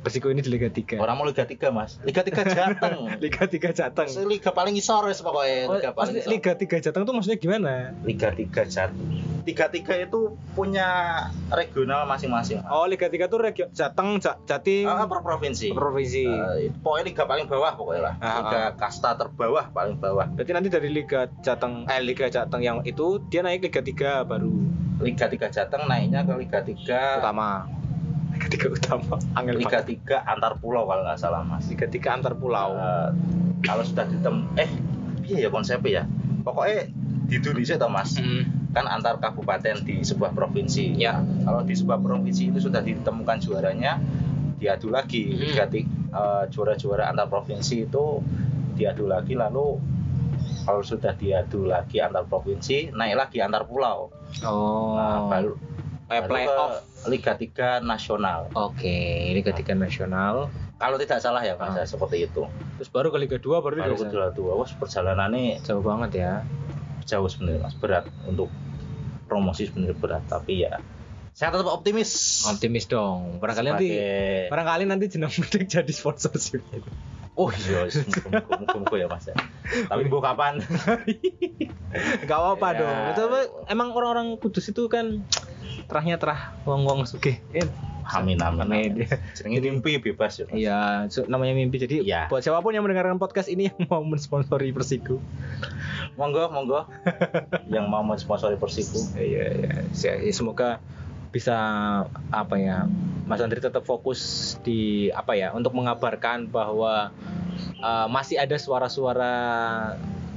Persiko 0.05 0.29
ini 0.29 0.45
di 0.45 0.53
Liga 0.53 0.69
3. 0.69 1.01
Orang 1.01 1.17
mau 1.17 1.25
Liga 1.25 1.49
3 1.49 1.57
mas. 1.73 1.97
Liga 2.05 2.21
3 2.21 2.45
Jateng. 2.45 2.99
Liga 3.25 3.49
3 3.49 3.73
Jateng. 3.73 4.09
Liga 4.29 4.51
paling 4.53 4.77
isor 4.77 5.09
wis 5.09 5.25
pokoknya. 5.25 5.71
Oh, 5.71 5.81
Liga 5.81 5.97
paling 5.97 6.21
isor. 6.21 6.29
Liga 6.29 6.53
3 6.59 6.85
Jateng 6.85 7.03
tuh 7.09 7.15
maksudnya 7.17 7.39
gimana? 7.41 7.97
Liga 8.05 8.29
3 8.35 8.69
Jateng. 8.69 9.34
Liga 9.45 9.69
3 9.69 9.77
itu 10.03 10.21
punya 10.53 10.89
regional 11.51 12.05
masing-masing. 12.05 12.59
Mas. 12.59 12.71
Oh, 12.71 12.85
Liga 12.85 13.07
3 13.07 13.29
tuh 13.29 13.39
regio 13.39 13.69
Jateng, 13.71 14.17
Ja- 14.17 14.41
Jatim, 14.43 14.85
Ah, 14.85 15.05
per 15.05 15.21
provinsi. 15.21 15.69
provinsi. 15.71 16.25
Eh, 16.25 16.73
pokoknya 16.75 17.05
liga 17.05 17.25
paling 17.25 17.45
bawah 17.45 17.73
pokoknya 17.75 18.03
lah. 18.03 18.15
Ah, 18.19 18.35
Liga 18.41 18.63
kasta 18.75 19.13
terbawah 19.13 19.69
paling 19.69 19.97
bawah. 19.97 20.25
Berarti 20.31 20.51
nanti 20.51 20.69
dari 20.69 20.89
Liga 20.89 21.29
Jateng 21.39 21.85
eh 21.85 22.01
Liga 22.01 22.27
Jateng 22.27 22.59
yang 22.59 22.81
itu 22.83 23.21
dia 23.27 23.45
naik 23.45 23.61
Liga 23.63 23.81
3 23.81 24.25
baru 24.25 24.65
Liga 24.99 25.29
3 25.29 25.47
Jateng 25.47 25.85
naiknya 25.85 26.25
ke 26.25 26.33
Liga 26.35 26.59
3 26.59 27.21
utama. 27.21 27.69
Liga 28.33 28.49
3 28.49 28.67
utama. 28.71 29.15
Angel 29.35 29.57
Liga. 29.59 29.79
3 29.79 30.25
antar 30.25 30.57
pulau 30.57 30.87
kalau 30.87 31.05
nggak 31.05 31.21
salah 31.21 31.45
mas. 31.45 31.69
Liga 31.69 31.85
3 31.85 32.17
antar 32.17 32.33
pulau. 32.33 32.73
Eh, 32.73 33.09
kalau 33.61 33.85
sudah 33.85 34.05
ditem 34.05 34.49
eh 34.57 34.73
iya 35.23 35.45
ya 35.45 35.49
konsepnya 35.49 36.01
ya. 36.01 36.03
Pokoknya 36.41 36.89
di 37.25 37.35
Indonesia 37.35 37.77
toh 37.77 37.89
mas 37.89 38.17
Mm. 38.17 38.64
Kan 38.75 38.85
antar 38.85 39.17
kabupaten 39.17 39.81
di 39.81 40.03
sebuah 40.03 40.35
provinsi. 40.35 40.99
Ya. 40.99 41.23
Kalau 41.47 41.63
di 41.63 41.73
sebuah 41.73 41.97
provinsi 41.97 42.51
itu 42.51 42.59
sudah 42.61 42.83
ditemukan 42.83 43.39
juaranya 43.39 44.03
diadu 44.59 44.91
lagi 44.91 45.31
Hmm. 45.31 45.41
Liga 45.47 45.67
eh, 45.71 46.43
juara-juara 46.51 47.09
antar 47.09 47.27
provinsi 47.27 47.87
itu 47.87 48.19
diadu 48.75 49.07
lagi 49.07 49.39
lalu 49.39 49.79
kalau 50.65 50.81
sudah 50.81 51.15
diadu 51.15 51.65
lagi 51.65 52.01
antar 52.01 52.25
provinsi 52.25 52.91
naik 52.91 53.15
lagi 53.17 53.39
antar 53.39 53.63
pulau. 53.63 54.11
Oh. 54.43 54.99
Nah, 54.99 55.31
baru 55.31 55.53
baru 56.05 56.27
playoff. 56.27 56.73
ke 57.05 57.09
Liga 57.11 57.33
3 57.37 57.85
nasional. 57.85 58.49
Oke, 58.55 59.31
Liga 59.31 59.53
3 59.53 59.77
nasional. 59.77 60.49
Kalau 60.75 60.97
tidak 60.99 61.21
salah 61.21 61.41
ya 61.41 61.55
Mas, 61.55 61.71
Ah. 61.71 61.81
ya, 61.81 61.87
seperti 61.87 62.25
itu. 62.25 62.43
Terus 62.77 62.91
baru 62.91 63.09
ke 63.09 63.19
Liga 63.21 63.37
2 63.39 63.61
baru, 63.61 63.77
Baru 63.79 63.95
Liga 63.95 64.09
kedua 64.09 64.27
dua, 64.33 64.53
wah 64.57 64.67
perjalanannya 64.67 65.61
Jauh 65.63 65.81
banget 65.81 66.11
ya. 66.19 66.33
jauh 67.05 67.29
sebenarnya 67.29 67.69
Mas, 67.69 67.77
berat 67.77 68.09
untuk 68.25 68.49
promosi 69.25 69.67
sebenarnya 69.67 69.97
berat, 69.97 70.25
tapi 70.25 70.63
ya 70.63 70.79
saya 71.35 71.51
tetap 71.51 71.67
optimis. 71.67 72.45
Optimis 72.47 72.87
dong. 72.87 73.43
Barangkali 73.43 73.67
nanti 73.69 73.89
Sebagai- 73.91 74.49
barangkali 74.49 74.85
nanti 74.87 75.05
jenang 75.11 75.33
Medek 75.35 75.67
jadi 75.67 75.91
sponsorship. 75.91 76.63
Oh 77.35 77.51
iya, 77.51 77.91
muka-muka 78.55 78.95
ya 78.95 79.11
Mas 79.11 79.27
ya. 79.27 79.35
Tapi 79.85 80.07
bu 80.07 80.23
kapan? 80.23 80.63
Gak 82.29 82.39
apa-apa 82.39 82.69
Ya. 82.69 82.79
dong. 82.79 83.03
Itu 83.11 83.21
apa, 83.27 83.39
emang 83.67 83.91
orang-orang 83.91 84.39
Kudus 84.39 84.67
itu 84.67 84.87
kan 84.87 85.27
terahnya 85.87 86.17
terah 86.17 86.55
wong-wong 86.63 87.03
sugih. 87.05 87.43
Eh, 87.51 87.67
Amin 88.07 88.37
amin. 88.39 88.61
Amin. 88.63 88.93
mimpi 89.61 89.97
bebas 89.99 90.37
ya. 90.37 90.47
Iya, 90.49 90.79
so- 91.09 91.25
namanya 91.25 91.53
mimpi. 91.53 91.79
Jadi 91.79 92.05
Iya. 92.05 92.29
buat 92.29 92.45
siapa 92.45 92.61
pun 92.61 92.73
yang 92.73 92.85
mendengarkan 92.85 93.17
podcast 93.17 93.49
ini 93.49 93.67
yang 93.73 93.89
mau 93.89 94.01
mensponsori 94.01 94.71
Persiku. 94.71 95.17
Monggo 96.15 96.49
monggo. 96.49 96.85
yang 97.75 97.89
mau 97.89 98.03
mensponsori 98.03 98.57
Persiku. 98.57 99.01
Iya, 99.17 99.45
iya. 99.51 99.71
Ya, 99.91 100.13
ya, 100.21 100.33
semoga 100.33 100.79
bisa 101.31 101.57
apa 102.31 102.55
ya 102.57 102.87
Mas 103.27 103.43
Andri 103.43 103.59
tetap 103.59 103.83
fokus 103.83 104.21
di 104.63 105.11
apa 105.11 105.35
ya 105.35 105.51
untuk 105.51 105.75
mengabarkan 105.75 106.47
bahwa 106.47 107.11
uh, 107.81 108.07
masih 108.07 108.39
ada 108.39 108.55
suara-suara 108.55 109.35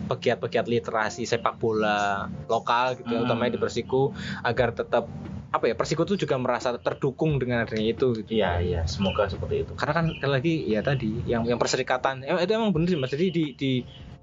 pegiat-pegiat 0.07 0.65
literasi 0.65 1.27
sepak 1.27 1.59
bola 1.59 2.25
lokal 2.47 2.95
gitu 2.95 3.11
ya, 3.11 3.19
Hmm. 3.21 3.27
utamanya 3.27 3.53
di 3.53 3.61
Persiku 3.61 4.15
agar 4.39 4.71
tetap 4.71 5.05
apa 5.47 5.71
ya 5.71 5.75
Persiku 5.79 6.03
itu 6.03 6.27
juga 6.27 6.35
merasa 6.35 6.75
terdukung 6.75 7.39
dengan 7.39 7.63
adanya 7.63 7.95
itu 7.95 8.19
gitu. 8.19 8.29
Iya 8.35 8.59
iya, 8.59 8.81
semoga 8.83 9.31
seperti 9.31 9.63
itu. 9.63 9.71
karena 9.79 9.93
kan 9.95 10.05
sekali 10.11 10.31
lagi 10.35 10.53
ya 10.67 10.83
tadi 10.83 11.23
yang 11.23 11.47
yang 11.47 11.55
perserikatan 11.55 12.27
eh, 12.27 12.43
itu 12.43 12.51
emang 12.51 12.75
bener 12.75 12.91
sih 12.91 12.99
mas 12.99 13.11
jadi 13.15 13.31
di 13.31 13.55
di 13.55 13.71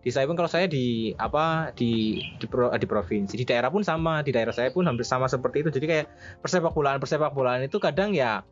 di 0.04 0.10
saya 0.12 0.28
pun 0.28 0.36
kalau 0.36 0.52
saya 0.52 0.68
di 0.68 1.16
apa 1.16 1.72
di 1.72 2.20
di, 2.36 2.44
pro- 2.44 2.68
di 2.76 2.84
provinsi 2.84 3.40
di 3.40 3.48
daerah 3.48 3.72
pun 3.72 3.80
sama 3.80 4.20
di 4.20 4.36
daerah 4.36 4.52
saya 4.52 4.68
pun 4.68 4.84
hampir 4.84 5.08
sama 5.08 5.24
seperti 5.32 5.64
itu 5.64 5.72
jadi 5.80 5.86
kayak 5.88 6.06
persepak 6.44 6.76
bolaan 6.76 7.00
persepak 7.00 7.32
bolaan 7.32 7.64
itu 7.64 7.80
kadang 7.80 8.12
ya 8.12 8.44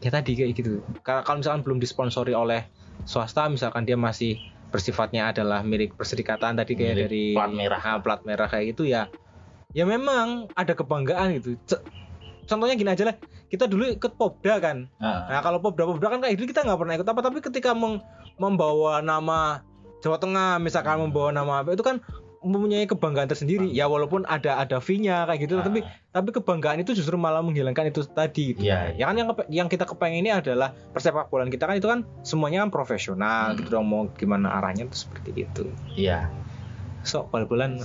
ya 0.00 0.08
tadi 0.08 0.32
kayak 0.32 0.56
gitu 0.56 0.80
kalau 1.04 1.20
kalau 1.28 1.44
misalkan 1.44 1.60
belum 1.60 1.76
disponsori 1.76 2.32
oleh 2.32 2.64
swasta 3.04 3.52
misalkan 3.52 3.84
dia 3.84 4.00
masih 4.00 4.40
bersifatnya 4.72 5.28
adalah 5.32 5.60
milik 5.60 5.92
perserikatan 5.92 6.56
tadi 6.56 6.72
kayak 6.72 6.96
Milik 6.96 7.04
dari 7.04 7.24
plat 7.36 7.52
merah. 7.52 7.80
ah, 7.84 7.98
plat 8.00 8.20
merah 8.24 8.48
kayak 8.48 8.72
gitu 8.72 8.88
ya 8.88 9.12
ya 9.70 9.84
memang 9.84 10.48
ada 10.54 10.72
kebanggaan 10.72 11.36
gitu. 11.36 11.60
C- 11.66 11.82
contohnya 12.44 12.74
gini 12.74 12.88
aja 12.88 13.04
lah. 13.04 13.16
Kita 13.48 13.64
dulu 13.64 13.84
ikut 13.86 14.12
popda 14.14 14.60
kan. 14.60 14.88
Nah, 14.96 15.24
Nah 15.26 15.40
kalau 15.40 15.56
Popda-Popda 15.58 16.06
kan 16.10 16.20
kayak 16.20 16.36
gitu 16.36 16.52
kita 16.52 16.64
nggak 16.64 16.78
pernah 16.78 16.94
ikut 16.94 17.04
apa. 17.06 17.20
Tapi 17.22 17.38
ketika 17.40 17.72
meng- 17.72 18.04
membawa 18.36 19.00
nama 19.00 19.64
Jawa 19.98 20.16
Tengah 20.16 20.56
misalkan 20.58 21.00
membawa 21.00 21.32
nama 21.32 21.60
apa 21.60 21.72
itu 21.72 21.82
kan 21.82 22.00
mempunyai 22.38 22.86
kebanggaan 22.86 23.26
tersendiri. 23.26 23.66
Ya 23.68 23.84
walaupun 23.84 24.22
ada 24.24 24.56
ada 24.56 24.78
fee-nya 24.78 25.26
kayak 25.26 25.40
gitu 25.42 25.58
Ah. 25.58 25.64
tapi 25.64 25.80
tapi 26.08 26.28
kebanggaan 26.30 26.78
itu 26.78 26.94
justru 26.94 27.16
malah 27.16 27.40
menghilangkan 27.40 27.88
itu 27.88 28.06
tadi 28.06 28.54
gitu. 28.54 28.62
Iya, 28.62 28.94
ya 28.94 29.04
kan 29.04 29.16
yang 29.16 29.28
yang 29.50 29.66
kita 29.66 29.84
kepengen 29.84 30.22
ini 30.22 30.30
adalah 30.30 30.70
persepak 30.88 31.28
bolaan 31.28 31.50
kita 31.50 31.66
kan 31.66 31.76
itu 31.76 31.84
kan 31.84 32.06
semuanya 32.22 32.62
kan 32.62 32.70
profesional 32.70 33.52
Hmm. 33.52 33.58
gitu 33.58 33.68
dong 33.70 33.84
mau 33.84 34.06
gimana 34.14 34.54
arahnya 34.54 34.86
itu 34.86 34.96
seperti 35.02 35.34
itu. 35.36 35.66
Iya. 35.92 36.30
Sok 37.00 37.30
bal-balan 37.30 37.78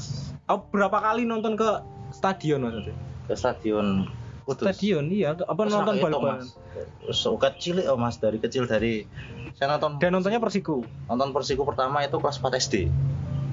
oh, 0.45 0.59
berapa 0.67 0.97
kali 1.01 1.23
nonton 1.23 1.53
ke 1.53 1.69
stadion 2.11 2.61
maksudnya 2.61 2.95
Ke 3.23 3.33
stadion 3.33 4.09
Kudus. 4.43 4.67
stadion 4.67 5.07
iya 5.07 5.31
apa 5.33 5.55
Terus 5.61 5.73
nonton 5.73 5.95
bal-balan 5.97 6.43
Mas. 6.43 6.59
Terus 6.99 7.19
kecil 7.39 7.75
oh 7.85 7.95
Mas 7.95 8.17
dari 8.17 8.37
kecil 8.37 8.65
dari 8.65 9.07
saya 9.53 9.71
nonton 9.71 9.97
dan 9.97 10.11
nontonnya 10.11 10.37
Persiku 10.37 10.83
nonton 11.07 11.31
Persiku 11.31 11.63
pertama 11.63 12.01
itu 12.01 12.15
kelas 12.15 12.37
4 12.37 12.59
SD. 12.59 12.75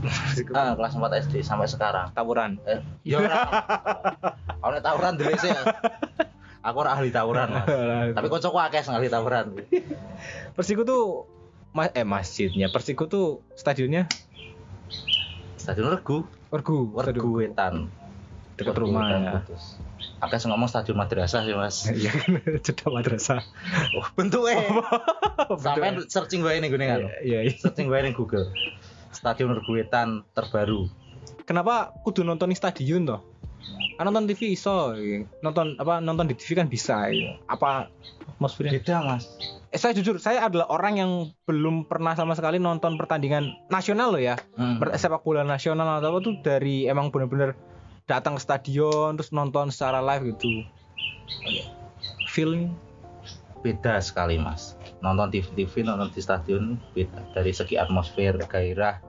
Persiku 0.00 0.50
Ah, 0.52 0.72
kelas 0.72 0.92
4 0.92 1.12
SD 1.20 1.34
sampai 1.40 1.68
sekarang. 1.68 2.08
tawuran 2.10 2.56
Eh, 2.64 2.80
ya 3.04 3.20
ora. 3.20 3.36
Ono 4.62 4.76
tawuran 4.78 5.14
dhewe 5.14 5.36
sih. 5.36 5.52
Aku 6.60 6.76
ora 6.78 6.92
ahli 6.92 7.08
tawuran, 7.08 7.48
Mas. 7.50 7.64
Tapi 8.10 8.26
kocokku 8.26 8.56
akeh 8.58 8.80
ahli 8.82 9.08
tawuran. 9.08 9.52
Persiku 10.52 10.82
tuh 10.82 11.28
ma- 11.70 11.88
eh 11.88 12.02
masjidnya 12.02 12.68
Persiku 12.68 13.06
tuh 13.06 13.44
stadionnya 13.54 14.08
Stadion 15.70 15.94
Regu, 15.94 16.26
Wergu 16.50 16.90
Regu 16.98 17.30
Wetan. 17.38 17.86
dekat 18.58 18.74
Regu 18.74 18.90
rumah 18.90 19.06
ya. 19.06 19.38
Akeh 20.18 20.42
sing 20.42 20.50
ngomong 20.50 20.66
stadion 20.66 20.98
madrasah 20.98 21.46
sih, 21.46 21.54
Mas. 21.54 21.86
iya 21.94 22.10
kan 22.10 22.42
cedek 22.58 22.90
madrasah 22.90 23.38
Oh, 23.94 24.02
bentuknya. 24.18 24.66
Sampai 25.62 25.94
searching 26.10 26.42
wae 26.42 26.58
ning 26.58 26.74
gone 26.74 26.90
kan. 26.90 27.06
iya 27.22 27.46
iya 27.46 27.54
Searching 27.54 27.86
wae 27.86 28.02
ning 28.02 28.18
Google. 28.18 28.50
Stadion 29.14 29.54
Regu 29.54 29.78
Wetan 29.78 30.26
terbaru. 30.34 30.90
kenapa 31.46 31.94
kudu 32.02 32.26
nonton 32.26 32.50
di 32.50 32.58
stadion 32.58 33.06
toh 33.06 33.22
kan 33.94 34.06
nonton 34.06 34.26
TV 34.26 34.54
iso 34.54 34.94
iya. 34.94 35.22
nonton 35.42 35.78
apa 35.78 35.98
nonton 35.98 36.30
di 36.30 36.34
TV 36.38 36.58
kan 36.58 36.66
bisa 36.70 37.10
iya. 37.10 37.38
apa 37.50 37.90
atmosfernya 38.26 38.78
Beda, 38.78 39.02
Mas. 39.02 39.26
Saya 39.80 39.96
jujur 39.96 40.20
saya 40.20 40.44
adalah 40.44 40.68
orang 40.68 40.94
yang 41.00 41.10
belum 41.48 41.88
pernah 41.88 42.12
sama 42.12 42.36
sekali 42.36 42.60
nonton 42.60 43.00
pertandingan 43.00 43.56
nasional 43.72 44.12
loh 44.12 44.20
ya. 44.20 44.36
Hmm. 44.54 44.76
Sepak 44.94 45.24
bola 45.24 45.42
nasional 45.42 45.98
atau 45.98 46.12
apa 46.14 46.18
tuh 46.20 46.34
dari 46.44 46.84
emang 46.84 47.08
bener-bener 47.08 47.56
datang 48.04 48.36
ke 48.36 48.42
stadion 48.44 49.16
terus 49.16 49.32
nonton 49.32 49.72
secara 49.72 50.04
live 50.04 50.36
gitu. 50.36 50.62
Feeling 52.28 52.76
beda 53.64 53.98
sekali 54.04 54.36
mas. 54.36 54.76
Nonton 55.00 55.32
TV 55.32 55.48
TV 55.56 55.82
nonton 55.88 56.12
di 56.12 56.20
stadion 56.20 56.76
beda. 56.92 57.32
Dari 57.32 57.50
segi 57.50 57.80
atmosfer 57.80 58.36
gairah 58.36 59.00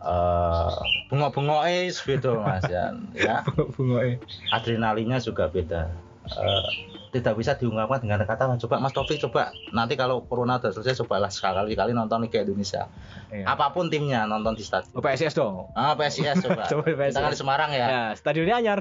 eh 0.00 0.76
bengok 1.12 1.36
bengok 1.36 1.60
beda 2.08 2.30
mas 2.38 2.64
ya. 2.70 2.94
Ya 3.26 3.42
bunga 3.76 4.16
adrenalinnya 4.54 5.18
juga 5.20 5.50
beda 5.50 6.09
Eh, 6.30 6.70
tidak 7.10 7.34
bisa 7.34 7.58
diungkapkan 7.58 8.06
dengan 8.06 8.22
kata 8.22 8.54
coba 8.66 8.78
mas 8.78 8.94
Taufik 8.94 9.18
coba. 9.18 9.50
Nanti 9.74 9.98
kalau 9.98 10.22
corona 10.22 10.62
udah 10.62 10.70
selesai 10.70 11.02
cobalah 11.02 11.26
sekali 11.26 11.74
kali 11.74 11.90
nonton 11.90 12.22
Liga 12.22 12.46
Indonesia. 12.46 12.86
Iya. 13.30 13.46
apa 13.46 13.74
pun 13.74 13.90
timnya 13.90 14.30
nonton 14.30 14.54
di 14.54 14.62
stadion. 14.62 14.94
Oh, 14.94 15.02
PSIS 15.02 15.34
dong? 15.34 15.74
Ah 15.74 15.98
PSIS 15.98 16.38
coba. 16.46 16.70
Coba 16.70 16.82
PSIS. 16.86 17.14
kita 17.18 17.20
kan 17.26 17.30
di 17.34 17.38
Semarang 17.38 17.70
ya. 17.74 17.86
Ya 17.86 18.02
stadionnya 18.14 18.56
anyar. 18.62 18.80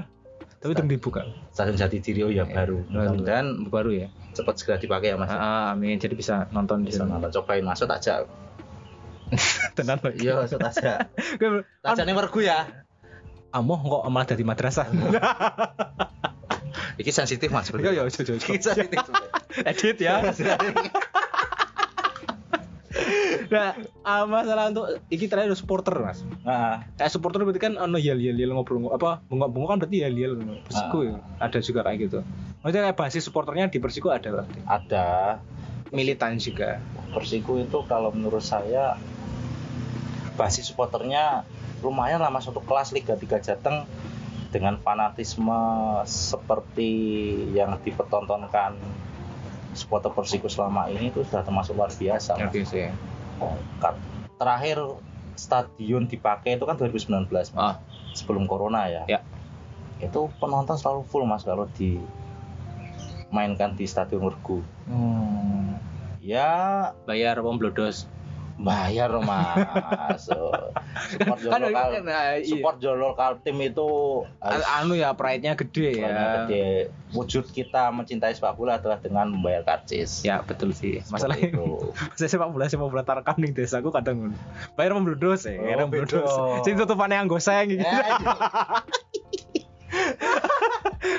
Tapi 0.61 0.77
belum 0.77 0.91
dibuka. 0.91 1.25
Stadion 1.49 1.77
Jatidiri 1.79 2.21
oh 2.21 2.29
ya 2.29 2.45
baru. 2.45 2.85
mudah-mudahan 2.85 3.47
baru 3.69 3.91
ya? 4.05 4.07
cepat 4.29 4.61
segera 4.61 4.77
dipakai 4.77 5.09
ya 5.11 5.17
mas. 5.17 5.33
Ah, 5.33 5.73
amin. 5.73 5.97
Jadi 5.97 6.13
bisa 6.13 6.45
nonton 6.53 6.85
di 6.85 6.93
sana. 6.93 7.17
cobain 7.17 7.65
masuk 7.65 7.89
aja 7.89 8.29
tenan 9.77 10.01
loh 10.01 10.09
iya 10.17 10.41
masuk 10.41 10.57
aja 10.57 11.05
aja 11.85 12.01
nih 12.01 12.15
mergu 12.17 12.41
ya. 12.41 12.65
Amoh 13.49 13.77
kok 13.77 14.05
malah 14.09 14.25
dari 14.29 14.45
madrasah 14.45 14.89
Iki 16.99 17.11
sensitif 17.15 17.47
mas. 17.49 17.71
Iya, 17.71 17.79
iya, 17.95 18.03
iya, 18.03 18.11
iya. 18.11 18.35
Iki 18.35 18.59
sensitif. 18.59 18.99
edit 19.71 19.97
ya. 20.03 20.19
Nah 23.49 23.73
ah, 24.05 24.29
masalah 24.29 24.69
untuk 24.69 25.01
iki 25.09 25.25
terakhir 25.25 25.57
supporter 25.57 25.97
mas. 25.97 26.21
Nah, 26.45 26.85
kayak 27.01 27.09
supporter 27.09 27.41
berarti 27.41 27.57
kan 27.57 27.73
ono 27.81 27.97
yel 27.97 28.21
yel 28.21 28.37
yel 28.37 28.53
ngobrol 28.53 28.93
apa 28.93 29.25
bengok 29.25 29.49
bengok 29.49 29.67
kan 29.73 29.77
berarti 29.81 29.97
yel 30.05 30.13
yel 30.13 30.33
Persiku 30.69 30.97
ya 31.09 31.17
ada 31.41 31.57
juga 31.57 31.81
kayak 31.81 31.97
gitu. 32.05 32.19
Maksudnya 32.61 32.81
kayak 32.89 32.97
basis 33.01 33.25
supporternya 33.25 33.65
di 33.73 33.81
Persiku 33.81 34.13
ada 34.13 34.29
berarti 34.29 34.59
ada. 34.69 35.41
Militan 35.89 36.37
juga. 36.37 36.77
Persiku 37.09 37.57
itu 37.57 37.81
kalau 37.89 38.13
menurut 38.13 38.45
saya 38.45 39.01
basis 40.37 40.69
supporternya 40.69 41.41
lumayan 41.81 42.21
lah 42.21 42.29
mas 42.29 42.45
untuk 42.45 42.61
kelas 42.69 42.93
Liga 42.93 43.17
3 43.17 43.41
Jateng 43.41 43.89
dengan 44.49 44.77
fanatisme 44.77 45.57
seperti 46.03 46.91
yang 47.53 47.77
dipertontonkan 47.79 48.75
supporter 49.71 50.09
Persiku 50.09 50.49
selama 50.49 50.89
ini 50.89 51.09
itu 51.09 51.21
sudah 51.21 51.45
termasuk 51.45 51.77
luar 51.77 51.89
biasa. 51.89 52.35
Oke 52.41 52.65
sih 52.65 52.89
Kat- 53.77 54.01
Terakhir 54.35 54.79
stadion 55.35 56.03
dipakai 56.03 56.55
itu 56.55 56.63
kan 56.63 56.75
2019 56.75 57.27
mas. 57.29 57.51
Ah. 57.53 57.77
sebelum 58.11 58.49
corona 58.49 58.89
ya. 58.89 59.03
Ya. 59.05 59.19
Itu 60.01 60.27
penonton 60.41 60.75
selalu 60.75 61.05
full 61.05 61.23
mas 61.23 61.43
kalau 61.43 61.67
dimainkan 61.77 63.75
di 63.75 63.85
stadion 63.85 64.25
Wergu. 64.25 64.59
hmm. 64.89 65.77
Ya 66.19 66.91
bayar 67.05 67.39
pom 67.39 67.55
blodos 67.55 68.09
bayar 68.59 69.07
mas. 69.17 70.27
Support 71.09 71.39
kan 71.41 71.59
lokal, 71.63 71.87
nah, 72.03 72.35
iya. 72.35 72.43
support 72.43 72.75
local 72.83 73.39
tim 73.39 73.55
itu 73.57 73.87
anu 74.75 74.93
ya 74.93 75.15
pride-nya 75.15 75.55
gede 75.55 75.95
ya 75.97 76.11
gede. 76.43 76.91
Wujud 77.09 77.47
kita 77.47 77.89
mencintai 77.89 78.35
sepak 78.35 78.53
bola 78.53 78.75
adalah 78.75 78.99
dengan 78.99 79.31
membayar 79.31 79.63
karcis. 79.63 80.21
ya 80.21 80.43
betul 80.43 80.69
sih 80.69 80.99
masalah 81.07 81.39
itu. 81.39 81.89
saya 82.13 82.29
sepak 82.29 82.51
bola 82.51 82.67
sepak 82.67 82.85
bola 82.85 83.01
tarekam 83.01 83.39
ning 83.39 83.55
desa 83.55 83.79
aku 83.79 83.89
kadang 83.89 84.35
bayar 84.75 84.91
pom 84.91 85.07
blodos 85.07 85.47
ya 85.47 85.55
Oh, 85.79 85.87
blodos 85.87 86.19
beda. 86.21 86.61
sing 86.61 86.75
tutupane 86.75 87.15
yang 87.15 87.25
goseng 87.25 87.71
gitu 87.71 87.81
Eh, 87.81 87.95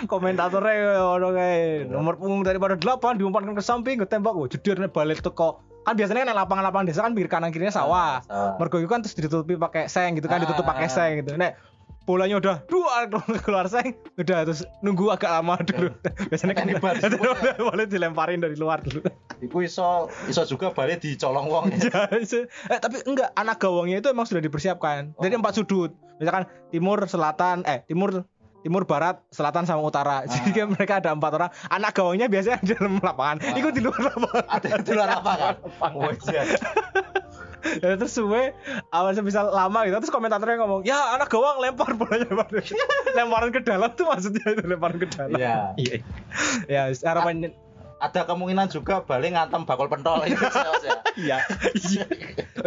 komentatornya 0.06 0.74
ono 0.98 1.28
kae. 1.30 1.84
Nomor 1.84 2.16
punggung 2.16 2.40
daripada 2.40 2.74
8 2.74 3.16
diumpankan 3.16 3.52
ke 3.52 3.60
samping 3.60 3.96
ke 3.96 4.06
tembak 4.06 4.32
wah 4.32 4.46
jedir 4.46 4.76
nek 4.76 4.90
balik 4.90 5.20
teko 5.20 5.58
kan 5.80 5.96
biasanya 5.96 6.28
nek 6.28 6.36
lapangan-lapangan 6.38 6.86
desa 6.86 7.00
kan 7.00 7.12
pinggir 7.12 7.28
kanan 7.28 7.50
kirinya 7.50 7.72
sawah. 7.72 8.20
Sawah. 8.22 8.56
mergo 8.56 8.76
itu 8.76 8.86
kan 8.86 9.00
terus 9.00 9.12
ditutupi 9.14 9.56
pakai 9.56 9.88
seng 9.88 10.12
gitu 10.12 10.26
kan 10.26 10.38
Ah. 10.38 10.44
ditutup 10.44 10.62
pakai 10.62 10.86
seng 10.86 11.20
gitu. 11.20 11.34
Nek 11.34 11.56
bolanya 12.00 12.36
udah 12.36 12.56
dua 12.66 13.06
keluar 13.40 13.64
seng 13.66 13.96
udah 14.14 14.44
terus 14.44 14.60
nunggu 14.80 15.08
agak 15.08 15.30
lama 15.30 15.56
dulu. 15.58 15.88
Biasanya 16.28 16.54
kan 16.54 16.68
baris. 16.74 17.02
boleh 17.66 17.84
dilemparin 17.86 18.38
dari 18.38 18.54
luar 18.54 18.80
dulu. 18.80 19.00
Iku 19.40 19.64
iso 19.64 20.06
iso 20.26 20.44
juga 20.44 20.68
balik 20.70 21.00
dicolong 21.00 21.48
wong. 21.48 21.64
Ya, 21.72 22.12
itu- 22.18 22.44
eh 22.66 22.76
tapi 22.76 23.00
enggak 23.02 23.32
anak 23.32 23.56
gawangnya 23.56 23.98
itu 23.98 24.08
emang 24.08 24.24
sudah 24.24 24.40
dipersiapkan. 24.40 25.16
Dari 25.16 25.32
Oh. 25.32 25.40
empat 25.40 25.54
sudut. 25.56 25.90
Misalkan 26.20 26.44
timur 26.68 27.00
selatan 27.02 27.64
eh 27.64 27.80
timur 27.82 28.28
timur, 28.60 28.84
barat, 28.84 29.20
selatan 29.32 29.64
sama 29.64 29.80
utara. 29.84 30.24
Jadi 30.28 30.52
kan 30.52 30.68
mereka 30.72 31.00
ada 31.00 31.10
empat 31.16 31.32
orang. 31.36 31.50
Anak 31.68 31.96
gawangnya 31.96 32.26
biasanya 32.28 32.60
di 32.60 32.72
dalam 32.76 33.00
lapangan. 33.00 33.36
Ah. 33.40 33.56
Ikut 33.56 33.72
di 33.72 33.82
luar 33.82 34.00
lapangan. 34.00 34.44
Ada 34.48 34.68
di 34.84 34.92
luar 34.92 35.08
lapangan. 35.20 35.54
Oh, 35.96 36.12
iya. 36.28 36.42
Ya, 37.60 37.92
terus 37.92 38.16
suwe 38.16 38.56
awal 38.88 39.12
bisa 39.20 39.44
lama 39.44 39.84
gitu 39.84 39.92
terus 40.00 40.08
komentatornya 40.08 40.64
ngomong 40.64 40.80
ya 40.88 41.12
anak 41.12 41.28
gawang 41.28 41.60
lempar 41.60 41.92
bolanya 41.92 42.24
lempar 42.32 42.48
lemparan 43.20 43.52
ke 43.52 43.60
dalam 43.60 43.92
tuh 43.92 44.08
maksudnya 44.08 44.56
itu 44.56 44.64
lemparan 44.64 44.96
ke 44.96 45.04
dalam 45.12 45.36
Iya. 45.36 45.76
iya 45.76 46.82
ya 46.88 46.88
harapan 47.04 47.52
Ada 48.00 48.24
kemungkinan 48.24 48.72
juga 48.72 49.04
balik 49.04 49.36
ngantem 49.36 49.68
bakul 49.68 49.92
pentol 49.92 50.24
itu 50.24 50.40
ya. 51.20 51.44
iya 51.76 52.08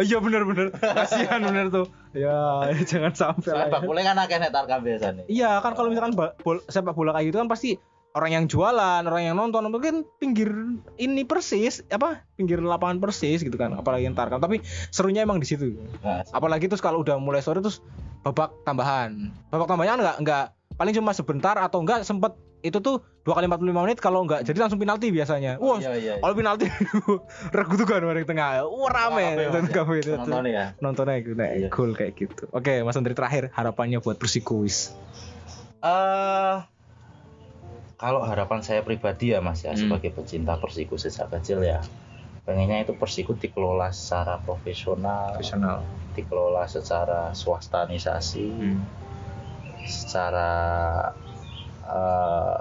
iya 0.02 0.18
benar 0.18 0.42
benar 0.48 0.66
kasihan 0.74 1.40
benar 1.44 1.66
tuh. 1.70 1.86
Ya 2.14 2.70
jangan 2.90 3.12
sampai 3.14 3.50
lah 3.54 3.66
ya. 3.68 3.72
bakulnya 3.74 4.04
kan 4.10 4.16
akeh 4.22 4.38
tarkam 4.50 4.80
biasanya. 4.82 5.22
iya 5.30 5.58
kan 5.62 5.74
kalau 5.78 5.90
misalkan 5.90 6.14
bol- 6.16 6.64
sepak 6.66 6.94
bola 6.94 7.14
kayak 7.14 7.30
gitu 7.30 7.38
kan 7.42 7.50
pasti 7.50 7.78
orang 8.14 8.30
yang 8.30 8.44
jualan 8.46 9.02
orang 9.02 9.22
yang 9.26 9.34
nonton 9.34 9.66
mungkin 9.74 10.06
pinggir 10.22 10.46
ini 11.02 11.26
persis 11.26 11.82
apa 11.90 12.22
pinggir 12.38 12.62
lapangan 12.62 13.02
persis 13.02 13.42
gitu 13.42 13.58
kan 13.58 13.74
apalagi 13.74 14.06
yang 14.06 14.14
tarkam 14.14 14.38
tapi 14.38 14.62
serunya 14.94 15.26
emang 15.26 15.42
di 15.42 15.46
situ. 15.50 15.74
Nah, 16.06 16.22
apalagi 16.30 16.70
terus 16.70 16.78
kalau 16.78 17.02
udah 17.02 17.18
mulai 17.18 17.42
sore 17.42 17.58
terus 17.58 17.82
babak 18.22 18.54
tambahan. 18.62 19.34
Babak 19.50 19.66
tambahannya 19.66 19.98
enggak 20.00 20.16
enggak 20.22 20.44
paling 20.78 20.94
cuma 20.94 21.10
sebentar 21.10 21.58
atau 21.58 21.82
enggak 21.82 22.06
sempet 22.06 22.38
itu 22.64 22.80
tuh 22.80 23.04
dua 23.28 23.36
kali 23.36 23.44
45 23.44 23.84
menit 23.84 23.98
kalau 24.00 24.24
enggak 24.24 24.40
jadi 24.40 24.56
langsung 24.64 24.80
penalti 24.80 25.12
biasanya 25.12 25.60
wah 25.60 25.76
iya 25.76 25.92
iya. 26.00 26.14
kalau 26.16 26.32
penalti 26.32 26.64
regu 27.56 27.74
tuh 27.76 27.84
kan 27.84 28.00
di 28.00 28.24
tengah 28.24 28.64
wah 28.64 28.88
rame 28.88 29.36
Mas, 29.36 29.68
ya. 29.68 29.68
kamu 29.68 29.92
itu 30.00 30.10
Nonton 30.16 30.44
ya. 30.48 30.64
nontonnya 30.80 31.14
nah, 31.36 31.48
Iya. 31.52 31.68
cool 31.68 31.92
kayak 31.92 32.16
gitu 32.16 32.48
oke 32.48 32.72
mas 32.80 32.96
Andri 32.96 33.12
terakhir 33.12 33.52
harapannya 33.52 34.00
buat 34.00 34.16
Persikuis 34.16 34.96
Eh 35.84 36.56
kalau 37.94 38.24
harapan 38.24 38.64
saya 38.64 38.80
pribadi 38.80 39.36
ya 39.36 39.44
Mas 39.44 39.60
ya 39.62 39.76
Hmm. 39.76 39.84
sebagai 39.86 40.10
pecinta 40.10 40.56
Persiku 40.56 40.96
sejak 40.96 41.28
kecil 41.28 41.60
ya 41.60 41.84
pengennya 42.48 42.88
itu 42.88 42.96
Persiku 42.96 43.36
dikelola 43.36 43.92
secara 43.92 44.40
profesional, 44.40 45.36
profesional 45.36 45.84
dikelola 46.12 46.64
secara 46.64 47.36
swastanisasi, 47.36 48.48
Hmm. 48.48 48.80
secara 49.84 50.48
eh, 51.84 52.58